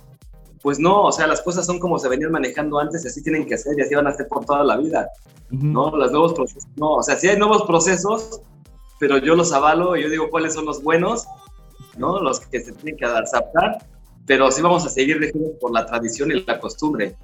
[0.63, 3.47] pues no, o sea, las cosas son como se venían manejando antes y así tienen
[3.47, 5.09] que ser y así van a ser por toda la vida,
[5.51, 5.91] ¿no?
[5.97, 8.41] Los nuevos procesos, no, o sea, sí hay nuevos procesos,
[9.01, 11.27] pero yo los avalo y yo digo cuáles son los buenos
[11.97, 12.21] ¿no?
[12.21, 13.79] Los que se tienen que adaptar,
[14.27, 17.17] pero sí vamos a seguir regidos por la tradición y la costumbre,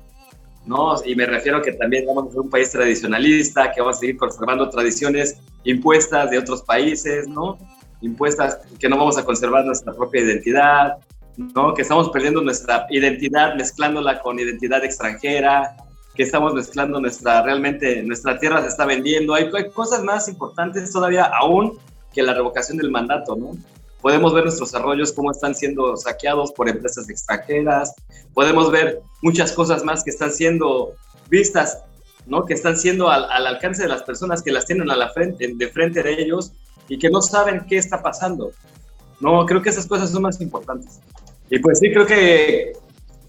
[0.66, 0.94] ¿no?
[1.04, 4.00] Y me refiero a que también vamos a ser un país tradicionalista, que vamos a
[4.00, 7.58] seguir conservando tradiciones impuestas de otros países, ¿no?
[8.00, 10.98] Impuestas, que no vamos a conservar nuestra propia identidad,
[11.38, 11.72] ¿no?
[11.72, 15.76] Que estamos perdiendo nuestra identidad mezclándola con identidad extranjera,
[16.14, 19.34] que estamos mezclando nuestra, realmente, nuestra tierra se está vendiendo.
[19.34, 21.78] Hay, hay cosas más importantes todavía aún
[22.12, 23.56] que la revocación del mandato, ¿no?
[24.00, 27.94] podemos ver nuestros arroyos cómo están siendo saqueados por empresas extranjeras,
[28.34, 30.94] podemos ver muchas cosas más que están siendo
[31.28, 31.82] vistas,
[32.26, 32.44] ¿no?
[32.44, 35.68] que están siendo al, alcance de las personas que las tienen a la frente, de
[35.68, 36.52] frente de ellos
[36.88, 38.52] y que no saben qué está pasando.
[39.20, 41.00] No, creo que esas cosas son más importantes.
[41.50, 42.72] Y pues sí, creo que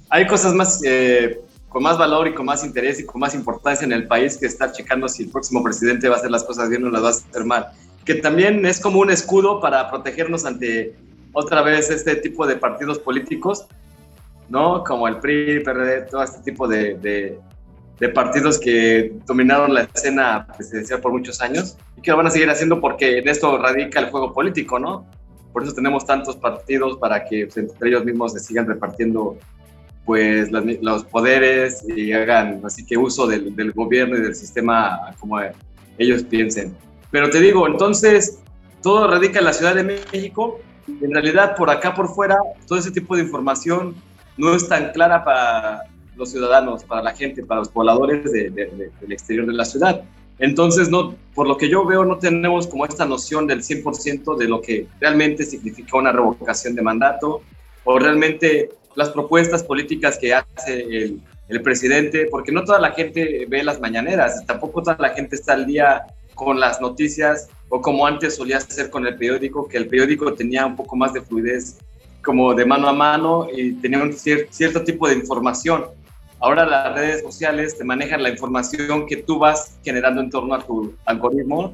[0.09, 3.85] hay cosas más eh, con más valor y con más interés y con más importancia
[3.85, 6.69] en el país que estar checando si el próximo presidente va a hacer las cosas
[6.69, 7.67] bien o las va a hacer mal
[8.09, 10.95] que también es como un escudo para protegernos ante
[11.31, 13.67] otra vez este tipo de partidos políticos,
[14.49, 14.83] ¿no?
[14.83, 21.01] Como el PRI, PRD, todo este tipo de, de, partidos que dominaron la escena presidencial
[21.01, 24.09] por muchos años y que lo van a seguir haciendo porque en esto radica el
[24.09, 25.05] juego político, ¿no?
[25.51, 29.37] Por eso tenemos tantos partidos para que pues, entre ellos mismos se sigan repartiendo
[30.05, 35.39] pues los poderes y hagan así que uso del, gobierno y del sistema como
[35.97, 36.75] ellos piensen.
[37.11, 38.39] Pero te digo, entonces
[38.81, 40.59] todo radica en la Ciudad de México.
[40.87, 43.95] En realidad por acá por fuera todo ese tipo de información
[44.37, 45.83] no es tan clara para
[46.15, 50.03] los ciudadanos, para la gente, para los pobladores de, del exterior de la ciudad.
[50.39, 54.47] Entonces, no, por lo que yo veo, no tenemos como esta noción del 100% de
[54.47, 57.41] lo que realmente significa una revocación de mandato
[57.83, 63.45] o realmente las propuestas políticas que hace el, el, presidente, porque no toda la gente
[63.47, 68.07] ve las mañaneras, tampoco toda la gente está al día con las noticias o como
[68.07, 71.77] antes solía hacer con el periódico, que el periódico tenía un poco más de fluidez
[72.23, 75.85] como de mano a mano y tenía un cierto tipo de información.
[76.41, 80.59] Ahora las redes sociales te manejan la información que tú vas generando en torno a
[80.59, 81.73] tu algoritmo.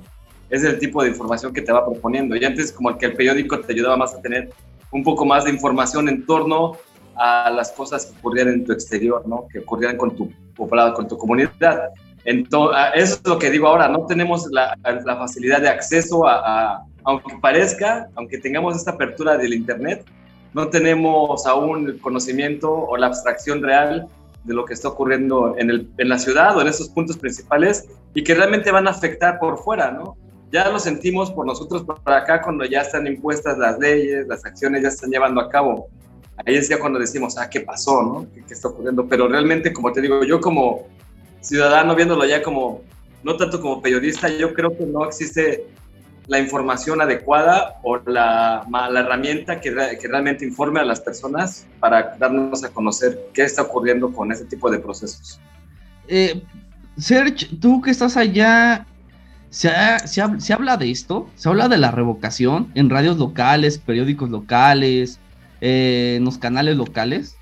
[0.50, 2.36] Es el tipo de información que te va proponiendo.
[2.36, 4.50] Y antes como que el periódico te ayudaba más a tener
[4.92, 6.78] un poco más de información en torno
[7.16, 9.48] a las cosas que ocurrían en tu exterior, ¿no?
[9.52, 11.90] que ocurrían con tu poblado, con tu comunidad.
[12.24, 16.40] Entonces, eso es lo que digo ahora, no tenemos la, la facilidad de acceso a,
[16.74, 20.06] a, aunque parezca, aunque tengamos esta apertura del Internet,
[20.54, 24.08] no tenemos aún el conocimiento o la abstracción real
[24.46, 27.88] de lo que está ocurriendo en, el, en la ciudad o en esos puntos principales
[28.14, 30.16] y que realmente van a afectar por fuera, ¿no?
[30.52, 34.84] Ya lo sentimos por nosotros por acá cuando ya están impuestas las leyes, las acciones
[34.84, 35.90] ya se están llevando a cabo.
[36.46, 38.28] Ahí es ya cuando decimos, ah, ¿qué pasó, no?
[38.34, 39.08] ¿Qué, está ocurriendo?
[39.08, 40.88] Pero realmente, como te digo, yo como
[41.42, 42.82] ciudadano viéndolo ya como,
[43.24, 45.66] no tanto como periodista, yo creo que no existe
[46.28, 52.16] la información adecuada o la, la herramienta que, que, realmente informe a las personas para
[52.18, 55.40] darnos a conocer qué está ocurriendo con ese tipo de procesos.
[56.08, 56.42] Eh,
[56.98, 58.86] Serge, tú que estás allá,
[59.50, 59.70] ¿se,
[60.06, 61.30] se, ¿se, habla de esto?
[61.36, 65.20] ¿Se habla de la revocación en radios locales, periódicos locales,
[65.62, 67.38] eh, en los canales locales?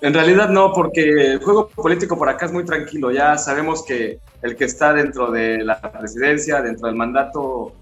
[0.00, 3.10] En realidad no, porque el juego político por acá es muy tranquilo.
[3.10, 7.72] Ya sabemos que el que está dentro de la presidencia, dentro del mandato,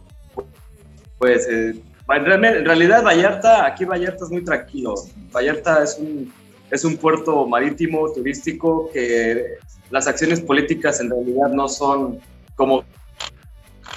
[1.18, 1.74] pues eh,
[2.08, 2.24] en
[2.64, 4.94] realidad Vallarta, aquí Vallarta es muy tranquilo.
[5.34, 6.32] Vallarta es un,
[6.70, 9.56] es un puerto marítimo, turístico, que
[9.90, 12.20] las acciones políticas en realidad no son
[12.54, 12.84] como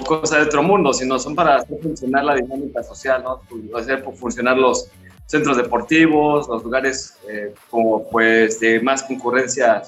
[0.07, 3.41] cosa de otro mundo, sino son para hacer funcionar la dinámica social, ¿no?
[3.77, 4.89] hacer funcionar los
[5.27, 9.83] centros deportivos, los lugares eh, como pues de más concurrencia.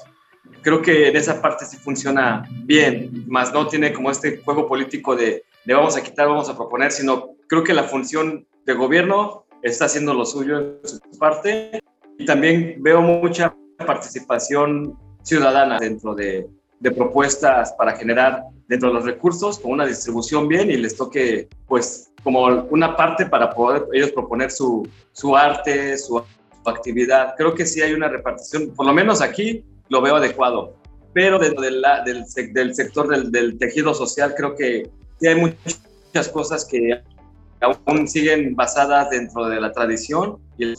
[0.62, 5.14] Creo que en esa parte sí funciona bien, más no tiene como este juego político
[5.16, 9.44] de, de vamos a quitar, vamos a proponer, sino creo que la función de gobierno
[9.62, 11.80] está haciendo lo suyo en su parte
[12.18, 13.54] y también veo mucha
[13.86, 16.48] participación ciudadana dentro de,
[16.80, 21.48] de propuestas para generar dentro de los recursos con una distribución bien y les toque
[21.66, 26.22] pues como una parte para poder ellos proponer su, su arte, su,
[26.64, 27.32] actividad.
[27.38, 30.74] Creo que sí hay una repartición, por lo menos aquí lo veo adecuado,
[31.12, 35.36] pero dentro de la, del, del, sector del, del, tejido social creo que sí hay
[35.36, 37.00] muchas cosas que
[37.60, 40.76] aún siguen basadas dentro de la tradición y el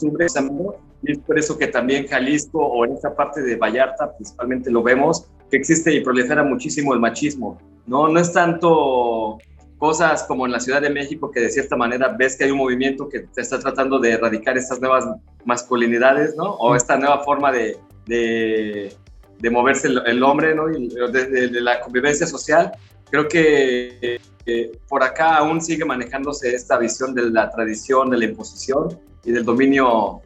[1.02, 4.82] y es por eso que también Jalisco o en esta parte de Vallarta principalmente lo
[4.82, 7.58] vemos, que existe y prolifera muchísimo el machismo.
[7.86, 9.38] No, no es tanto
[9.78, 12.58] cosas como en la Ciudad de México que de cierta manera ves que hay un
[12.58, 15.06] movimiento que te está tratando de erradicar estas nuevas
[15.46, 16.50] masculinidades, ¿no?
[16.56, 18.92] O esta nueva forma de, de,
[19.38, 20.70] de moverse el, hombre, ¿no?
[20.70, 22.72] Y de, de, la convivencia social.
[23.10, 28.24] Creo que eh, por acá aún sigue manejándose esta visión de la tradición, de la
[28.26, 30.22] imposición y del dominio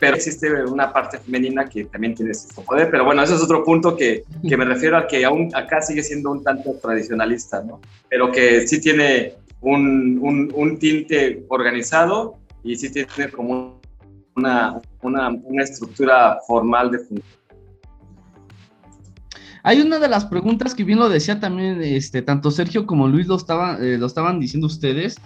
[0.00, 3.64] pero existe una parte femenina que también tiene ese poder, pero bueno, ese es otro
[3.64, 7.80] punto que, que me refiero a que aún acá sigue siendo un tanto tradicionalista, ¿no?
[8.08, 13.79] Pero que sí tiene un, un, un tinte organizado y sí tiene como
[14.36, 16.98] una, una, una estructura formal de.
[19.62, 23.26] Hay una de las preguntas que bien lo decía también, este, tanto Sergio como Luis
[23.26, 25.16] lo, estaba, eh, lo estaban diciendo ustedes,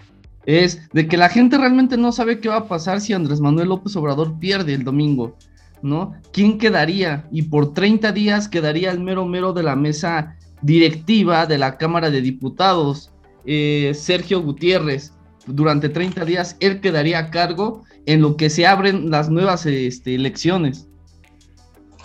[0.44, 3.68] es de que la gente realmente no sabe qué va a pasar si Andrés Manuel
[3.68, 5.36] López Obrador pierde el domingo,
[5.82, 6.14] ¿no?
[6.32, 7.28] ¿Quién quedaría?
[7.30, 12.10] Y por 30 días quedaría el mero mero de la mesa directiva de la Cámara
[12.10, 13.12] de Diputados,
[13.46, 15.12] eh, Sergio Gutiérrez.
[15.46, 20.14] Durante 30 días él quedaría a cargo en lo que se abren las nuevas este,
[20.14, 20.86] elecciones.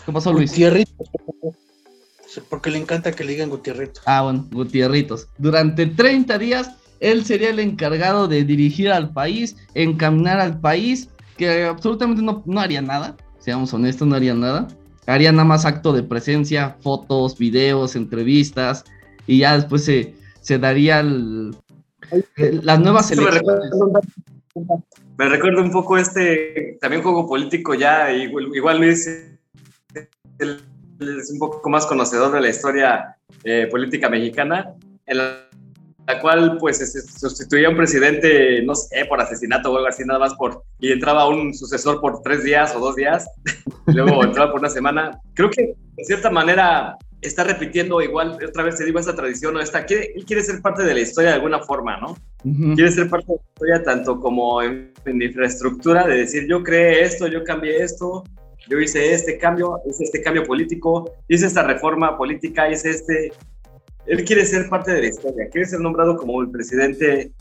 [0.06, 0.54] ¿Qué pasó, Luis?
[2.50, 4.04] Porque le encanta que le digan Gutierritos.
[4.06, 5.28] Ah, bueno, Gutierritos.
[5.38, 11.64] Durante 30 días, él sería el encargado de dirigir al país, encaminar al país, que
[11.64, 14.68] absolutamente no, no haría nada, seamos honestos, no haría nada.
[15.06, 18.84] Haría nada más acto de presencia, fotos, videos, entrevistas,
[19.26, 23.41] y ya después se, se daría las nuevas elecciones.
[25.18, 29.07] Me recuerdo, un poco este, también juego político ya, igual, igual Luis
[30.99, 34.74] es un poco más conocedor de la historia eh, política mexicana,
[35.05, 35.45] en la,
[36.22, 40.34] cual pues se sustituía un presidente, no sé, por asesinato o algo así, nada más
[40.34, 43.30] por, y entraba un sucesor por tres días o dos días,
[43.86, 45.20] luego entraba por una semana.
[45.36, 49.59] Creo que de cierta manera está repitiendo igual, otra vez se digo, esta tradición, o
[49.59, 52.17] esta, quiere, él quiere ser parte de la historia de alguna forma, ¿no?
[52.76, 57.03] Quiere ser parte de la historia tanto como en, en infraestructura, de decir, yo creé
[57.03, 58.24] esto, yo cambié esto,
[58.70, 63.32] yo hice este cambio, hice este cambio político, hice esta reforma política, hice este...
[64.05, 67.32] Él quiere ser parte de la historia, quiere ser nombrado como el presidente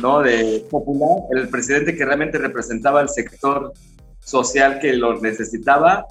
[0.00, 0.20] ¿no?
[0.20, 3.72] de popular, el presidente que realmente representaba el sector
[4.20, 6.06] social que lo necesitaba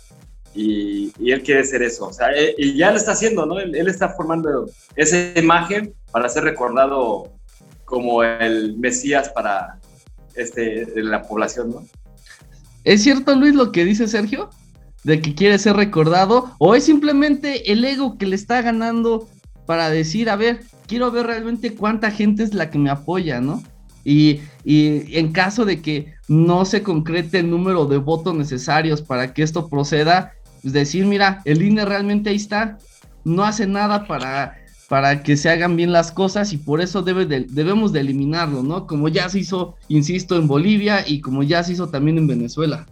[0.55, 2.07] y, él quiere ser eso.
[2.07, 3.59] O sea, eh, y ya lo está haciendo, ¿no?
[3.59, 7.31] Él, él, está formando esa imagen para ser recordado
[7.83, 9.79] como el Mesías para
[10.35, 11.85] este, la población, ¿no?
[12.83, 14.49] ¿Es cierto, Luis, lo que dice Sergio?
[15.03, 19.27] De que quiere ser recordado, o es simplemente el ego que le está ganando
[19.65, 23.63] para decir, a ver, quiero ver realmente cuánta gente es la que me apoya, ¿no?
[24.03, 29.41] Y, en caso de que no se concrete el número de votos necesarios para que
[29.41, 30.33] esto proceda,
[30.73, 32.77] decir, mira, el INE realmente ahí está,
[33.23, 34.57] no hace nada para,
[34.87, 38.87] para que se hagan bien las cosas y por eso debe debemos de eliminarlo, ¿no?
[38.87, 42.85] Como ya se hizo, insisto, en Bolivia y como ya se hizo también en Venezuela.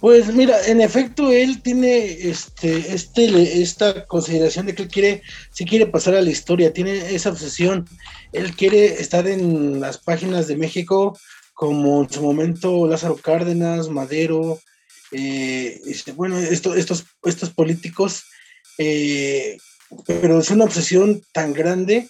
[0.00, 5.64] Pues mira, en efecto, él tiene este, este, esta consideración de que él quiere, si
[5.64, 7.88] quiere pasar a la historia, tiene esa obsesión.
[8.32, 11.18] Él quiere estar en las páginas de México,
[11.54, 14.60] como en su momento Lázaro Cárdenas, Madero,
[15.12, 15.80] eh,
[16.14, 18.24] bueno, estos, estos políticos
[18.78, 19.56] eh,
[20.06, 22.08] pero es una obsesión tan grande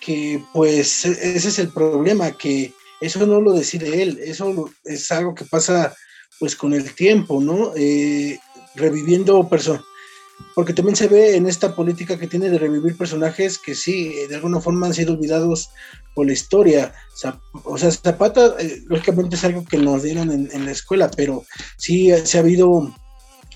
[0.00, 5.10] que pues e-, ese es el problema, que eso no lo decide él, eso es
[5.10, 5.94] algo que pasa
[6.38, 7.72] pues con el tiempo, ¿no?
[7.76, 8.38] Eh,
[8.74, 9.82] reviviendo personas,
[10.54, 14.34] porque también se ve en esta política que tiene de revivir personajes que sí, de
[14.34, 15.70] alguna forma han sido olvidados
[16.14, 16.92] por la historia.
[17.64, 21.44] O sea, Zapata, eh, lógicamente es algo que nos dieron en, la escuela, pero
[21.76, 22.92] sí se ha habido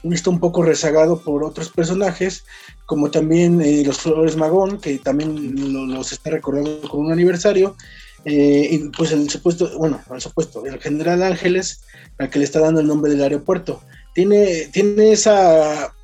[0.03, 2.45] visto un poco rezagado por otros personajes,
[2.87, 7.77] como también eh, los Flores Magón, que también los está recordando con un aniversario,
[8.25, 11.83] eh, y pues el supuesto, bueno, el supuesto, el general Ángeles,
[12.19, 13.83] al que le está dando el nombre del aeropuerto,
[14.15, 15.95] tiene, tiene esa,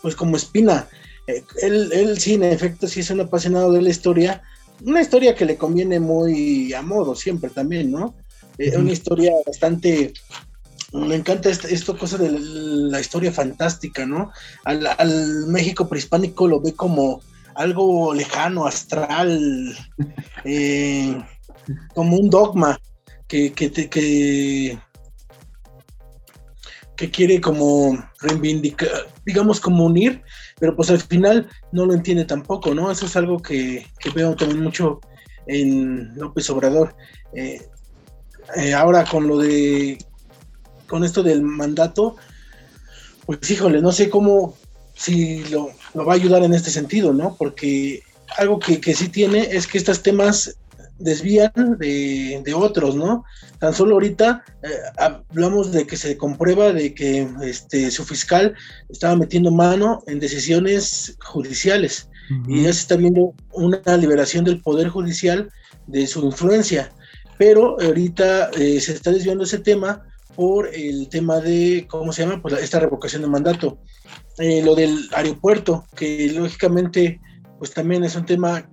[0.00, 0.88] pues como espina,
[1.26, 4.42] eh, él, él sí, en efecto, sí es un apasionado de la historia,
[4.80, 8.14] una historia que le conviene muy a modo siempre también, ¿no?
[8.76, 10.12] Una historia bastante
[10.92, 14.30] me encanta esto, cosa de la historia fantástica, ¿no?
[14.64, 17.22] Al, México prehispánico lo ve como
[17.54, 19.74] algo lejano, astral,
[20.44, 21.22] eh,
[21.94, 22.78] como un dogma
[23.26, 24.78] que, que, que,
[26.96, 28.90] que quiere como reivindicar,
[29.24, 30.22] digamos como unir,
[30.62, 32.88] pero pues al final no lo entiende tampoco, ¿no?
[32.88, 33.84] Eso es algo que,
[34.14, 35.00] veo también mucho
[35.48, 36.94] en López Obrador.
[37.34, 37.60] Eh,
[38.54, 39.98] eh, ahora con lo de
[40.86, 42.14] con esto del mandato,
[43.26, 44.56] pues híjole, no sé cómo,
[44.94, 47.34] si lo, va a ayudar en este sentido, ¿no?
[47.36, 48.04] Porque
[48.38, 50.58] algo que, sí tiene es que estos temas
[51.02, 53.24] desvían de, otros, ¿no?
[53.58, 58.54] Tan solo ahorita eh, hablamos de que se comprueba de que este, su fiscal
[58.88, 62.08] estaba metiendo mano en decisiones judiciales
[62.48, 65.50] y ya se está viendo una liberación del poder judicial
[65.86, 66.90] de su influencia,
[67.38, 72.40] pero ahorita eh, se está desviando ese tema por el tema de, ¿cómo se llama?
[72.40, 73.78] Pues esta revocación de mandato.
[74.38, 77.20] Eh, lo del aeropuerto, que lógicamente,
[77.58, 78.70] pues también es un tema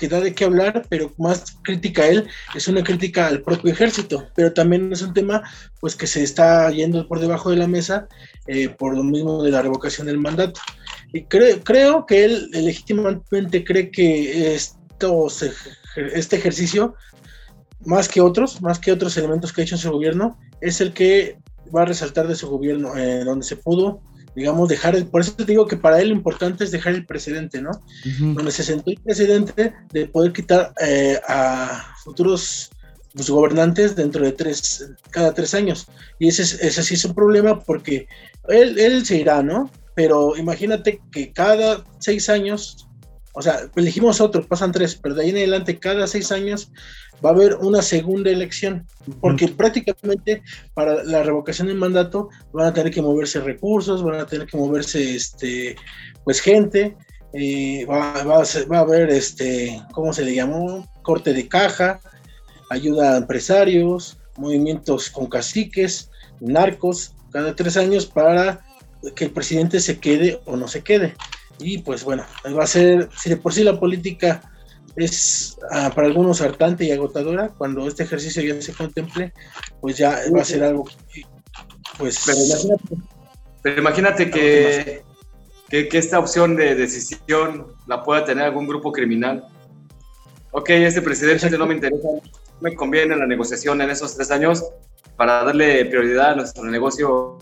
[0.00, 3.70] que da de qué hablar, pero más crítica a él es una crítica al propio
[3.70, 5.42] ejército, pero también es un tema
[5.78, 8.08] pues que se está yendo por debajo de la mesa
[8.46, 10.58] eh, por lo mismo de la revocación del mandato.
[11.12, 15.28] Y creo que él legítimamente cree que esto
[16.14, 16.94] este ejercicio,
[17.84, 20.94] más que otros, más que otros elementos que ha hecho en su gobierno, es el
[20.94, 21.36] que
[21.74, 24.00] va a resaltar de su gobierno, eh, donde se pudo,
[24.34, 27.06] digamos, dejar el, por eso te digo que para él lo importante es dejar el
[27.06, 27.70] precedente, ¿no?
[28.18, 32.70] Donde se sentó el precedente de poder quitar eh, a futuros
[33.14, 35.88] pues, gobernantes dentro de tres, cada tres años.
[36.18, 38.06] Y ese, ese sí es un problema porque
[38.48, 39.70] él, él se irá, ¿no?
[40.00, 42.88] pero imagínate que cada seis años,
[43.32, 46.72] o sea, elegimos otro, pasan tres, pero de ahí en adelante, cada seis años
[47.24, 48.86] va a haber una segunda elección,
[49.20, 50.42] porque prácticamente
[50.74, 54.56] para la revocación del mandato van a tener que moverse recursos, van a tener que
[54.56, 55.76] moverse este,
[56.24, 56.96] pues gente,
[57.32, 60.88] eh, va, a haber este, ¿cómo se le llamó?
[61.02, 62.00] Corte de caja,
[62.70, 66.10] ayuda a empresarios, movimientos con caciques,
[66.40, 68.64] narcos, cada tres años para
[69.14, 71.14] que el presidente se quede o no se quede.
[71.60, 72.24] Y pues bueno,
[72.56, 74.42] va a ser, si de por sí la política
[74.96, 79.32] es ah, para algunos hartante y agotadora, cuando este ejercicio ya se contemple,
[79.80, 80.86] pues ya va a ser algo
[82.00, 82.24] pues...
[83.62, 85.02] Pero imagínate, que,
[85.68, 89.44] que, que, esta opción de decisión la pueda tener algún grupo criminal.
[90.52, 92.08] Ok, este presidente no me interesa,
[92.62, 94.64] me conviene la negociación en esos tres años
[95.16, 97.38] para darle prioridad a nuestro negocio.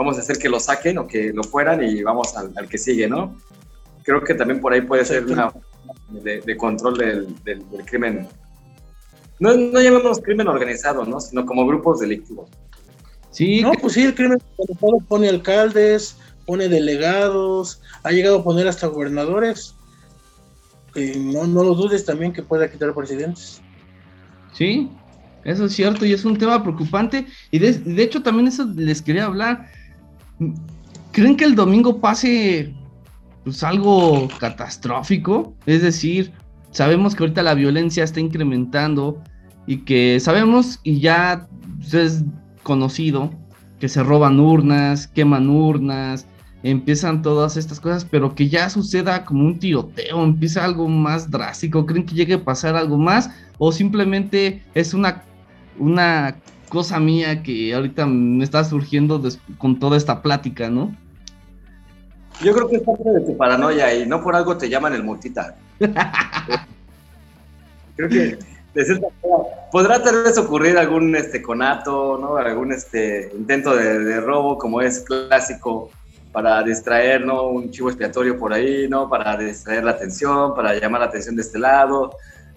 [0.00, 2.78] Vamos a hacer que lo saquen o que lo fueran y vamos al, al que
[2.78, 3.36] sigue, ¿no?
[4.02, 5.52] Creo que también por ahí puede ser una
[6.08, 8.26] de, control del, del, crimen.
[9.40, 11.20] No, no llamamos crimen organizado, ¿no?
[11.20, 12.48] Sino como grupos delictivos.
[13.30, 18.68] Sí, no, pues sí, el crimen organizado pone alcaldes, pone delegados, ha llegado a poner
[18.68, 19.74] hasta gobernadores.
[20.94, 23.60] no, no lo dudes también que pueda quitar presidentes.
[24.54, 24.90] Sí,
[25.44, 27.26] eso es cierto y es un tema preocupante.
[27.50, 29.70] Y de, de hecho también eso les quería hablar.
[31.12, 32.74] ¿Creen que el domingo pase
[33.44, 35.54] pues algo catastrófico.
[35.66, 36.32] Es decir,
[36.70, 39.22] sabemos que ahorita la violencia está incrementando
[39.66, 41.48] y que sabemos y ya
[41.92, 42.24] es
[42.62, 43.30] conocido
[43.78, 46.26] que se roban urnas, queman urnas,
[46.62, 51.86] empiezan todas estas cosas, pero que ya suceda como un tiroteo, empieza algo más drástico,
[51.86, 53.30] ¿creen que llegue a pasar algo más?
[53.56, 55.22] ¿O simplemente es una,
[55.78, 56.36] una
[56.70, 59.22] cosa mía que ahorita me está surgiendo
[59.58, 60.96] con toda esta plática, ¿no?
[62.42, 65.04] Yo creo que es parte de tu paranoia y no por algo te llaman el
[65.04, 65.56] multita.
[67.96, 68.38] creo que
[68.74, 72.36] de cierta forma, podrá tal vez ocurrir algún este conato, ¿no?
[72.36, 75.90] Algún este intento de, robo como es clásico
[76.32, 77.48] para distraer, ¿no?
[77.48, 79.10] Un chivo expiatorio por ahí, ¿no?
[79.10, 82.12] Para distraer la atención, para llamar la atención de este lado,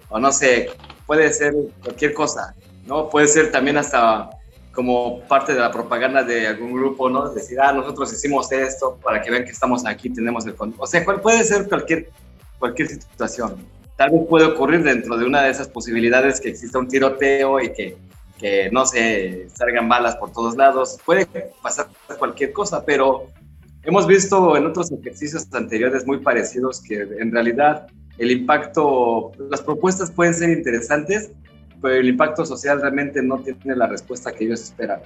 [0.08, 0.70] o no sé,
[1.06, 1.52] puede ser
[1.82, 2.54] cualquier cosa,
[2.86, 3.08] ¿no?
[3.08, 4.30] Puede ser también hasta
[4.72, 7.28] como parte de la propaganda de algún grupo, ¿no?
[7.30, 10.82] Decir, ah, nosotros hicimos esto para que vean que estamos aquí, tenemos el control.
[10.82, 12.10] O sea, puede ser cualquier,
[12.58, 13.56] cualquier situación.
[13.96, 17.72] Tal vez puede ocurrir dentro de una de esas posibilidades que exista un tiroteo y
[17.72, 17.96] que,
[18.38, 20.98] que no se salgan balas por todos lados.
[21.04, 21.28] Puede
[21.62, 21.86] pasar
[22.18, 23.28] cualquier cosa, pero
[23.84, 27.86] hemos visto en otros ejercicios anteriores muy parecidos que en realidad
[28.18, 31.30] el impacto, las propuestas pueden ser interesantes,
[31.84, 35.00] pero el impacto social realmente no tiene la respuesta que ellos esperan,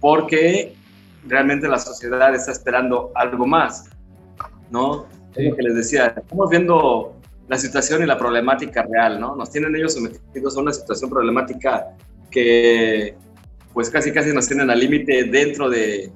[0.00, 0.74] porque
[1.26, 3.88] realmente la sociedad está esperando algo más,
[4.70, 5.06] ¿no?
[5.34, 7.16] Es lo que les decía, estamos viendo
[7.48, 9.34] la situación y la problemática real, ¿no?
[9.34, 11.86] Nos tienen ellos sometidos a una situación problemática
[12.30, 13.14] que
[13.72, 16.12] pues casi casi nos tienen al límite dentro de,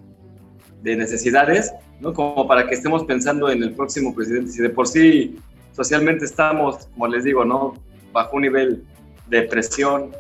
[0.83, 2.13] de necesidades, ¿no?
[2.13, 4.51] Como para que estemos pensando en el próximo presidente.
[4.51, 5.39] Si de por sí
[5.73, 7.73] socialmente estamos, como les digo, ¿no?
[8.13, 8.85] Bajo un nivel
[9.29, 10.11] depresión,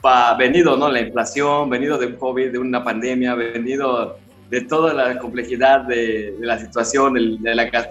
[0.00, 0.90] pa, venido, ¿no?
[0.90, 4.18] La inflación, venido de un COVID, de una pandemia, venido
[4.50, 7.38] de toda la complejidad de, la situación, el,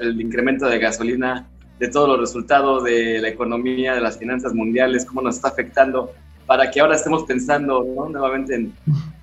[0.02, 1.50] el incremento de gasolina,
[1.80, 6.14] de todos los resultados de la economía, de las finanzas mundiales, cómo nos está afectando,
[6.46, 8.10] para que ahora estemos pensando ¿no?
[8.10, 8.74] nuevamente en,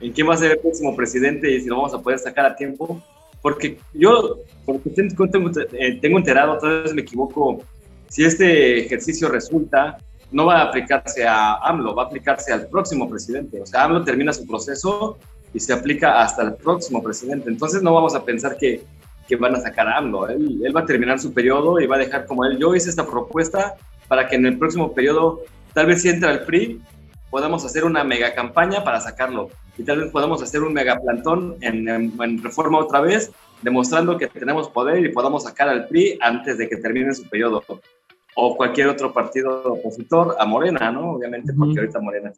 [0.01, 2.47] en, quién va a ser el próximo presidente y si lo vamos a poder sacar
[2.47, 3.03] a tiempo.
[3.43, 7.63] Porque yo, porque tengo, tengo, eh, enterado, tal vez me equivoco,
[8.09, 9.97] si este ejercicio resulta,
[10.33, 13.61] no va a aplicarse a AMLO, va a aplicarse al próximo presidente.
[13.61, 15.19] O sea, AMLO termina su proceso
[15.53, 17.51] y se aplica hasta el próximo presidente.
[17.51, 18.85] Entonces no vamos a pensar que,
[19.27, 20.29] que van a sacar a AMLO.
[20.29, 22.59] Él, va a terminar su periodo y va a dejar como él.
[22.59, 23.75] Yo hice esta propuesta
[24.09, 25.41] para que en el próximo periodo,
[25.73, 26.81] tal vez si entra el PRI,
[27.31, 29.51] podamos hacer una mega campaña para sacarlo.
[29.79, 34.27] Y tal vez podamos hacer un mega plantón en, en reforma otra vez, demostrando que
[34.27, 37.65] tenemos poder y podamos sacar al PRI antes de que termine su periodo
[38.37, 41.13] o cualquier otro partido opositor a Morena, ¿no?
[41.13, 42.33] Obviamente, porque ahorita Morena,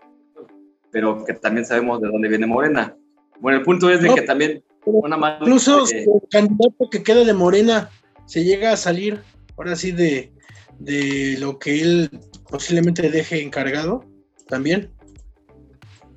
[0.90, 2.96] pero que también sabemos de dónde viene Morena.
[3.40, 7.90] Bueno, el punto es de que también una Incluso el candidato que queda de Morena
[8.26, 9.20] se llega a salir,
[9.56, 10.32] ahora sí, de,
[10.78, 12.10] de lo que él
[12.48, 14.04] posiblemente deje encargado
[14.48, 14.90] también.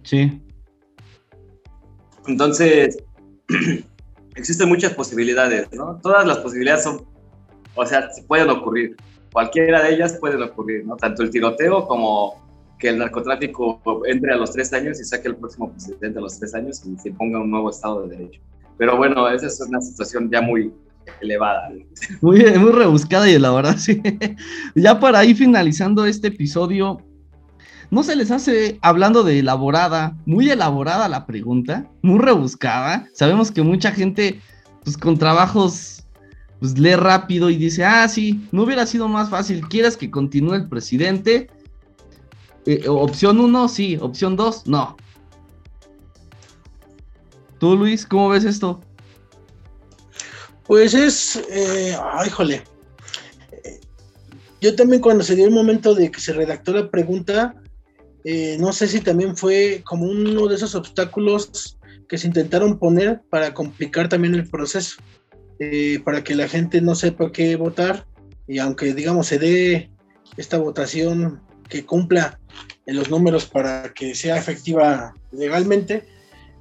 [0.03, 0.41] Sí.
[2.27, 2.97] Entonces,
[4.35, 5.99] existen muchas posibilidades, ¿no?
[6.01, 7.05] Todas las posibilidades son,
[7.75, 8.95] o sea, pueden ocurrir
[9.35, 10.95] cualquiera de ellas puede ocurrir, ¿no?
[10.95, 12.41] Tanto el tiroteo como
[12.79, 16.39] que el narcotráfico entre a los tres años y saque el próximo presidente a los
[16.39, 18.39] tres años y se ponga un nuevo Estado de Derecho.
[18.77, 20.71] Pero bueno, esa es una situación ya muy
[21.19, 21.69] elevada.
[22.21, 24.01] Muy, rebuscada y elaborada, sí.
[24.73, 27.01] Ya para ir finalizando este episodio,
[27.91, 31.91] ¿no se les hace, hablando de elaborada, muy elaborada la pregunta?
[32.01, 33.09] Muy rebuscada.
[33.13, 34.39] Sabemos que mucha gente,
[34.85, 35.94] pues con trabajos,
[36.59, 40.53] pues lee rápido y dice, ah, sí, no hubiera sido más fácil, ¿quieres que continúe
[40.55, 41.49] el presidente?
[42.65, 44.97] Eh, opción 1, sí, opción 2, no.
[47.59, 48.81] ¿Tú, Luis, cómo ves esto?
[50.65, 52.29] Pues es, eh, ay.
[54.61, 57.53] Yo también cuando se dio el momento de que se redactó la pregunta,
[58.23, 61.77] eh, no sé si también fue como uno de esos obstáculos
[62.09, 64.95] que se intentaron poner para complicar también el proceso,
[65.59, 68.05] eh, para que la gente no sepa qué votar
[68.47, 69.89] y aunque digamos se dé
[70.37, 72.39] esta votación que cumpla
[72.85, 76.05] en los números para que sea efectiva legalmente,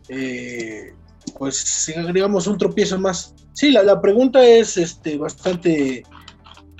[0.08, 0.94] eh,
[1.36, 3.34] pues digamos un tropiezo más.
[3.52, 6.02] Sí, la, la pregunta es este, bastante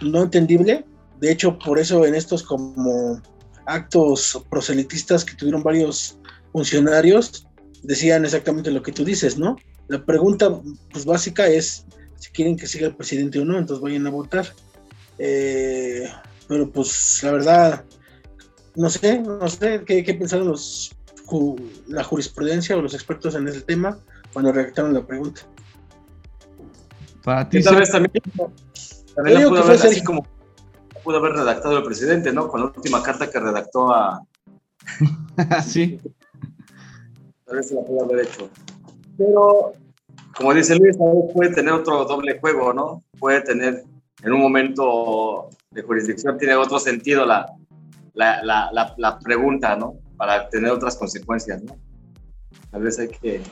[0.02, 0.84] no entendible.
[1.20, 3.20] De hecho, por eso en estos como
[3.66, 6.18] actos proselitistas que tuvieron varios
[6.52, 7.46] funcionarios,
[7.82, 9.56] decían exactamente lo que tú dices, ¿no?
[9.88, 10.60] La pregunta
[10.90, 11.86] pues, básica es
[12.24, 14.46] si quieren que siga el presidente o no, entonces vayan a votar.
[15.18, 16.08] Eh,
[16.48, 17.84] pero pues la verdad,
[18.76, 20.96] no sé, no sé qué, qué pensaron los,
[21.86, 23.98] la jurisprudencia o los expertos en ese tema
[24.32, 25.42] cuando redactaron la pregunta.
[27.22, 28.12] Para ti, tal vez también,
[29.14, 30.26] también pudo haber así como
[31.02, 32.48] pudo haber redactado el presidente, ¿no?
[32.48, 34.26] Con la última carta que redactó a.
[35.66, 36.00] sí.
[37.44, 38.48] Tal vez se la pudo haber hecho.
[39.18, 39.72] Pero,
[40.36, 40.96] como dice Luis,
[41.32, 43.04] puede tener otro doble juego, ¿no?
[43.18, 43.84] Puede tener,
[44.22, 47.46] en un momento de jurisdicción, tiene otro sentido la,
[48.14, 49.94] la, la, la pregunta, ¿no?
[50.16, 51.76] Para tener otras consecuencias, ¿no?
[52.70, 53.42] Tal vez hay que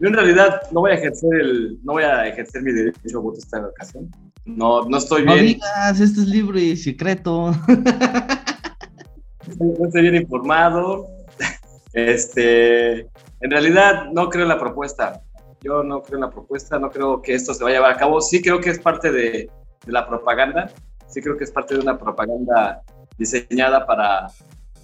[0.00, 3.20] yo en realidad no voy a ejercer el, no voy a ejercer mi derecho a
[3.20, 4.08] voto esta ocasión.
[4.44, 5.36] No, no estoy bien.
[5.36, 7.50] No digas, esto es libre y secreto.
[9.58, 11.06] no estoy bien informado.
[11.94, 15.22] Este, en realidad no creo en la propuesta.
[15.62, 17.98] Yo no creo en la propuesta, no creo que esto se vaya a llevar a
[17.98, 18.20] cabo.
[18.20, 19.50] Sí creo que es parte de,
[19.84, 20.70] de la propaganda.
[21.08, 22.82] Sí creo que es parte de una propaganda
[23.16, 24.28] diseñada para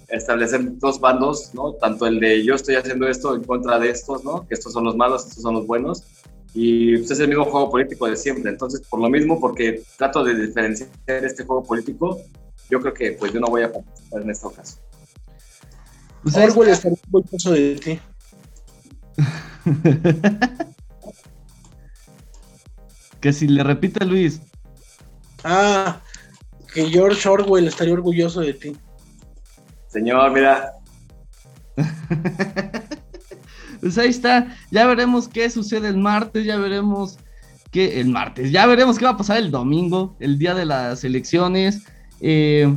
[0.09, 1.73] establecer dos bandos, ¿no?
[1.73, 4.47] Tanto el de yo estoy haciendo esto en contra de estos, ¿no?
[4.47, 6.03] Que estos son los malos, estos son los buenos.
[6.53, 8.49] Y pues, es el mismo juego político de siempre.
[8.49, 12.21] Entonces, por lo mismo, porque trato de diferenciar este juego político,
[12.69, 14.79] yo creo que pues yo no voy a participar en esta ocasión.
[16.23, 17.23] Pues Orwell está muy
[17.59, 17.99] de ti.
[23.19, 24.41] que si le repite Luis.
[25.43, 25.99] Ah,
[26.73, 28.75] que George Orwell estaría orgulloso de ti.
[29.87, 30.73] Señor, mira.
[33.81, 34.55] pues ahí está.
[34.71, 36.45] Ya veremos qué sucede el martes.
[36.45, 37.17] Ya veremos
[37.71, 38.51] qué el martes.
[38.51, 41.83] Ya veremos qué va a pasar el domingo, el día de las elecciones.
[42.21, 42.73] Eh,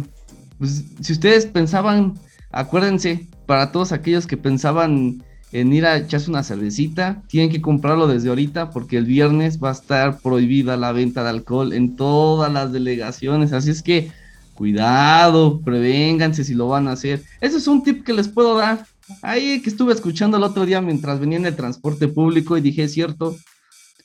[0.59, 2.18] pues si ustedes pensaban,
[2.51, 8.07] acuérdense, para todos aquellos que pensaban en ir a echarse una cervecita, tienen que comprarlo
[8.07, 12.53] desde ahorita porque el viernes va a estar prohibida la venta de alcohol en todas
[12.53, 13.53] las delegaciones.
[13.53, 14.13] Así es que
[14.55, 17.23] cuidado, prevénganse si lo van a hacer.
[17.41, 18.85] Ese es un tip que les puedo dar.
[19.23, 22.89] Ahí que estuve escuchando el otro día mientras venía en el transporte público y dije,
[22.89, 23.37] cierto,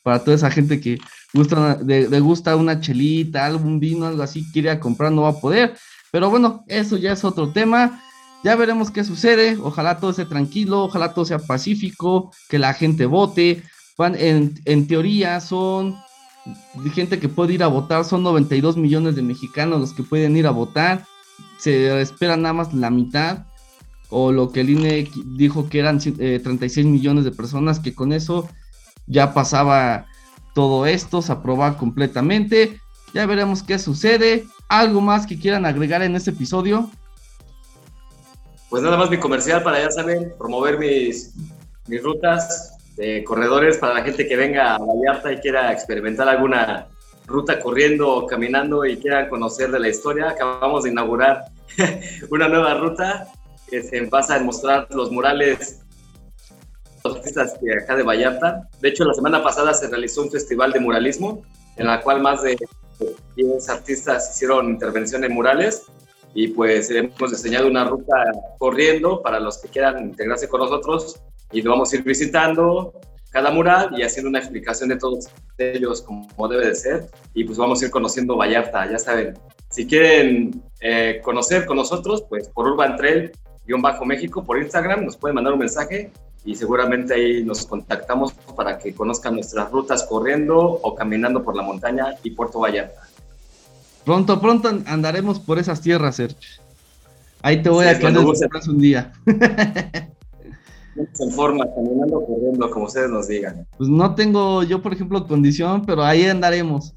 [0.03, 0.99] para toda esa gente que
[1.33, 5.75] gusta, le, gusta una chelita, algún vino, algo así, quiere comprar, no va a poder.
[6.11, 8.01] Pero bueno, eso ya es otro tema.
[8.43, 9.57] Ya veremos qué sucede.
[9.61, 13.63] Ojalá todo sea tranquilo, ojalá todo sea pacífico, que la gente vote.
[13.97, 15.95] En, teoría son
[16.93, 20.47] gente que puede ir a votar, son 92 millones de mexicanos los que pueden ir
[20.47, 21.05] a votar,
[21.57, 23.45] se espera nada más la mitad,
[24.09, 28.11] o lo que el INE dijo que eran 36 eh, millones de personas, que con
[28.11, 28.49] eso
[29.07, 30.07] ya pasaba
[30.53, 32.79] todo esto, se aprobaba completamente,
[33.13, 36.89] ya veremos qué sucede, algo más que quieran agregar en este episodio.
[38.73, 41.35] Pues nada más mi comercial para ya saben, promover mis,
[41.87, 46.87] mis rutas, de corredores para la gente que venga a Vallarta y quiera experimentar alguna
[47.27, 50.29] ruta corriendo o caminando y quiera conocer de la historia.
[50.29, 51.45] Acabamos de inaugurar
[52.31, 53.27] una nueva ruta
[53.69, 55.81] que se basa en mostrar los murales
[57.03, 58.69] los artistas de acá de Vallarta.
[58.81, 61.43] De hecho, la semana pasada se realizó un festival de muralismo
[61.75, 62.57] en la cual más de
[63.35, 65.83] 10 artistas hicieron intervención en murales
[66.33, 68.13] y pues hemos diseñado una ruta
[68.57, 71.19] corriendo para los que quieran integrarse con nosotros
[71.51, 72.93] y lo vamos a ir visitando
[73.29, 75.27] cada mural y haciendo una explicación de todos
[75.57, 79.33] ellos como debe de ser y pues vamos a ir conociendo Vallarta, ya saben.
[79.69, 83.31] Si quieren eh, conocer con nosotros, pues por Urban Trail
[83.65, 86.11] Bajo México por Instagram, nos pueden mandar un mensaje
[86.45, 91.63] y seguramente ahí nos contactamos para que conozcan nuestras rutas corriendo o caminando por la
[91.63, 93.07] montaña y Puerto Vallarta.
[94.05, 96.49] Pronto, pronto andaremos por esas tierras, Sergio.
[97.41, 99.13] Ahí te voy a quedar un día.
[100.95, 103.67] en forma, caminando, corriendo, como ustedes nos digan.
[103.77, 106.93] Pues no tengo yo, por ejemplo, condición, pero ahí andaremos.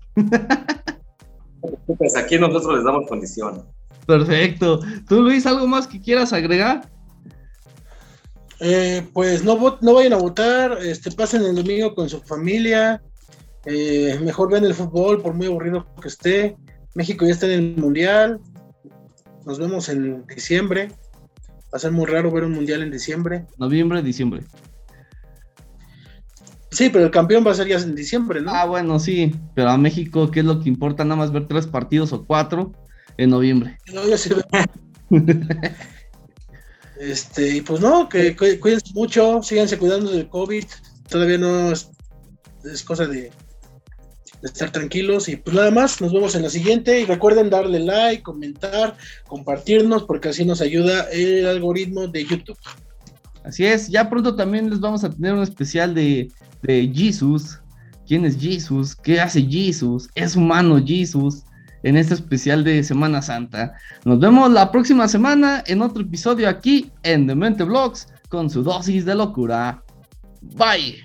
[1.99, 3.65] Pues aquí nosotros les damos condición.
[4.07, 4.81] Perfecto.
[5.09, 6.89] ¿Tú, Luis, algo más que quieras agregar?
[8.61, 13.03] Eh, pues no, no vayan a votar, este, pasen el domingo con su familia,
[13.67, 16.57] eh, mejor ven el fútbol, por muy aburrido que esté.
[16.97, 18.41] México ya está en el Mundial,
[19.45, 20.89] nos vemos en diciembre.
[21.73, 23.47] Va a ser muy raro ver un Mundial en diciembre.
[23.59, 24.43] Noviembre, diciembre.
[26.71, 28.51] Sí, pero el campeón va a ser ya en diciembre, ¿no?
[28.51, 31.05] Ah, bueno, sí, pero a México, ¿qué es lo que importa?
[31.05, 32.73] Nada más ver tres partidos o cuatro
[33.19, 33.79] en noviembre.
[33.93, 34.43] No, ya se ve.
[36.99, 40.65] Este, y pues no, que cuídense mucho, síganse cuidando del COVID.
[41.11, 41.91] Todavía no es,
[42.87, 43.31] cosa de,
[44.43, 45.28] estar tranquilos.
[45.28, 47.01] Y pues nada más, nos vemos en la siguiente.
[47.01, 52.59] Y recuerden darle like, comentar, compartirnos, porque así nos ayuda el algoritmo de YouTube.
[53.45, 56.28] Así es, ya pronto también les vamos a tener un especial de,
[56.62, 57.61] de Jesus.
[58.07, 58.97] ¿Quién es Jesus?
[58.97, 60.09] ¿Qué hace Jesus?
[60.14, 61.45] ¿Es humano Jesus?
[61.87, 63.74] en este especial de Semana Santa.
[64.05, 69.05] Nos vemos la próxima semana en otro episodio aquí en Demente Vlogs con su dosis
[69.05, 69.82] de locura.
[70.43, 71.05] Bye.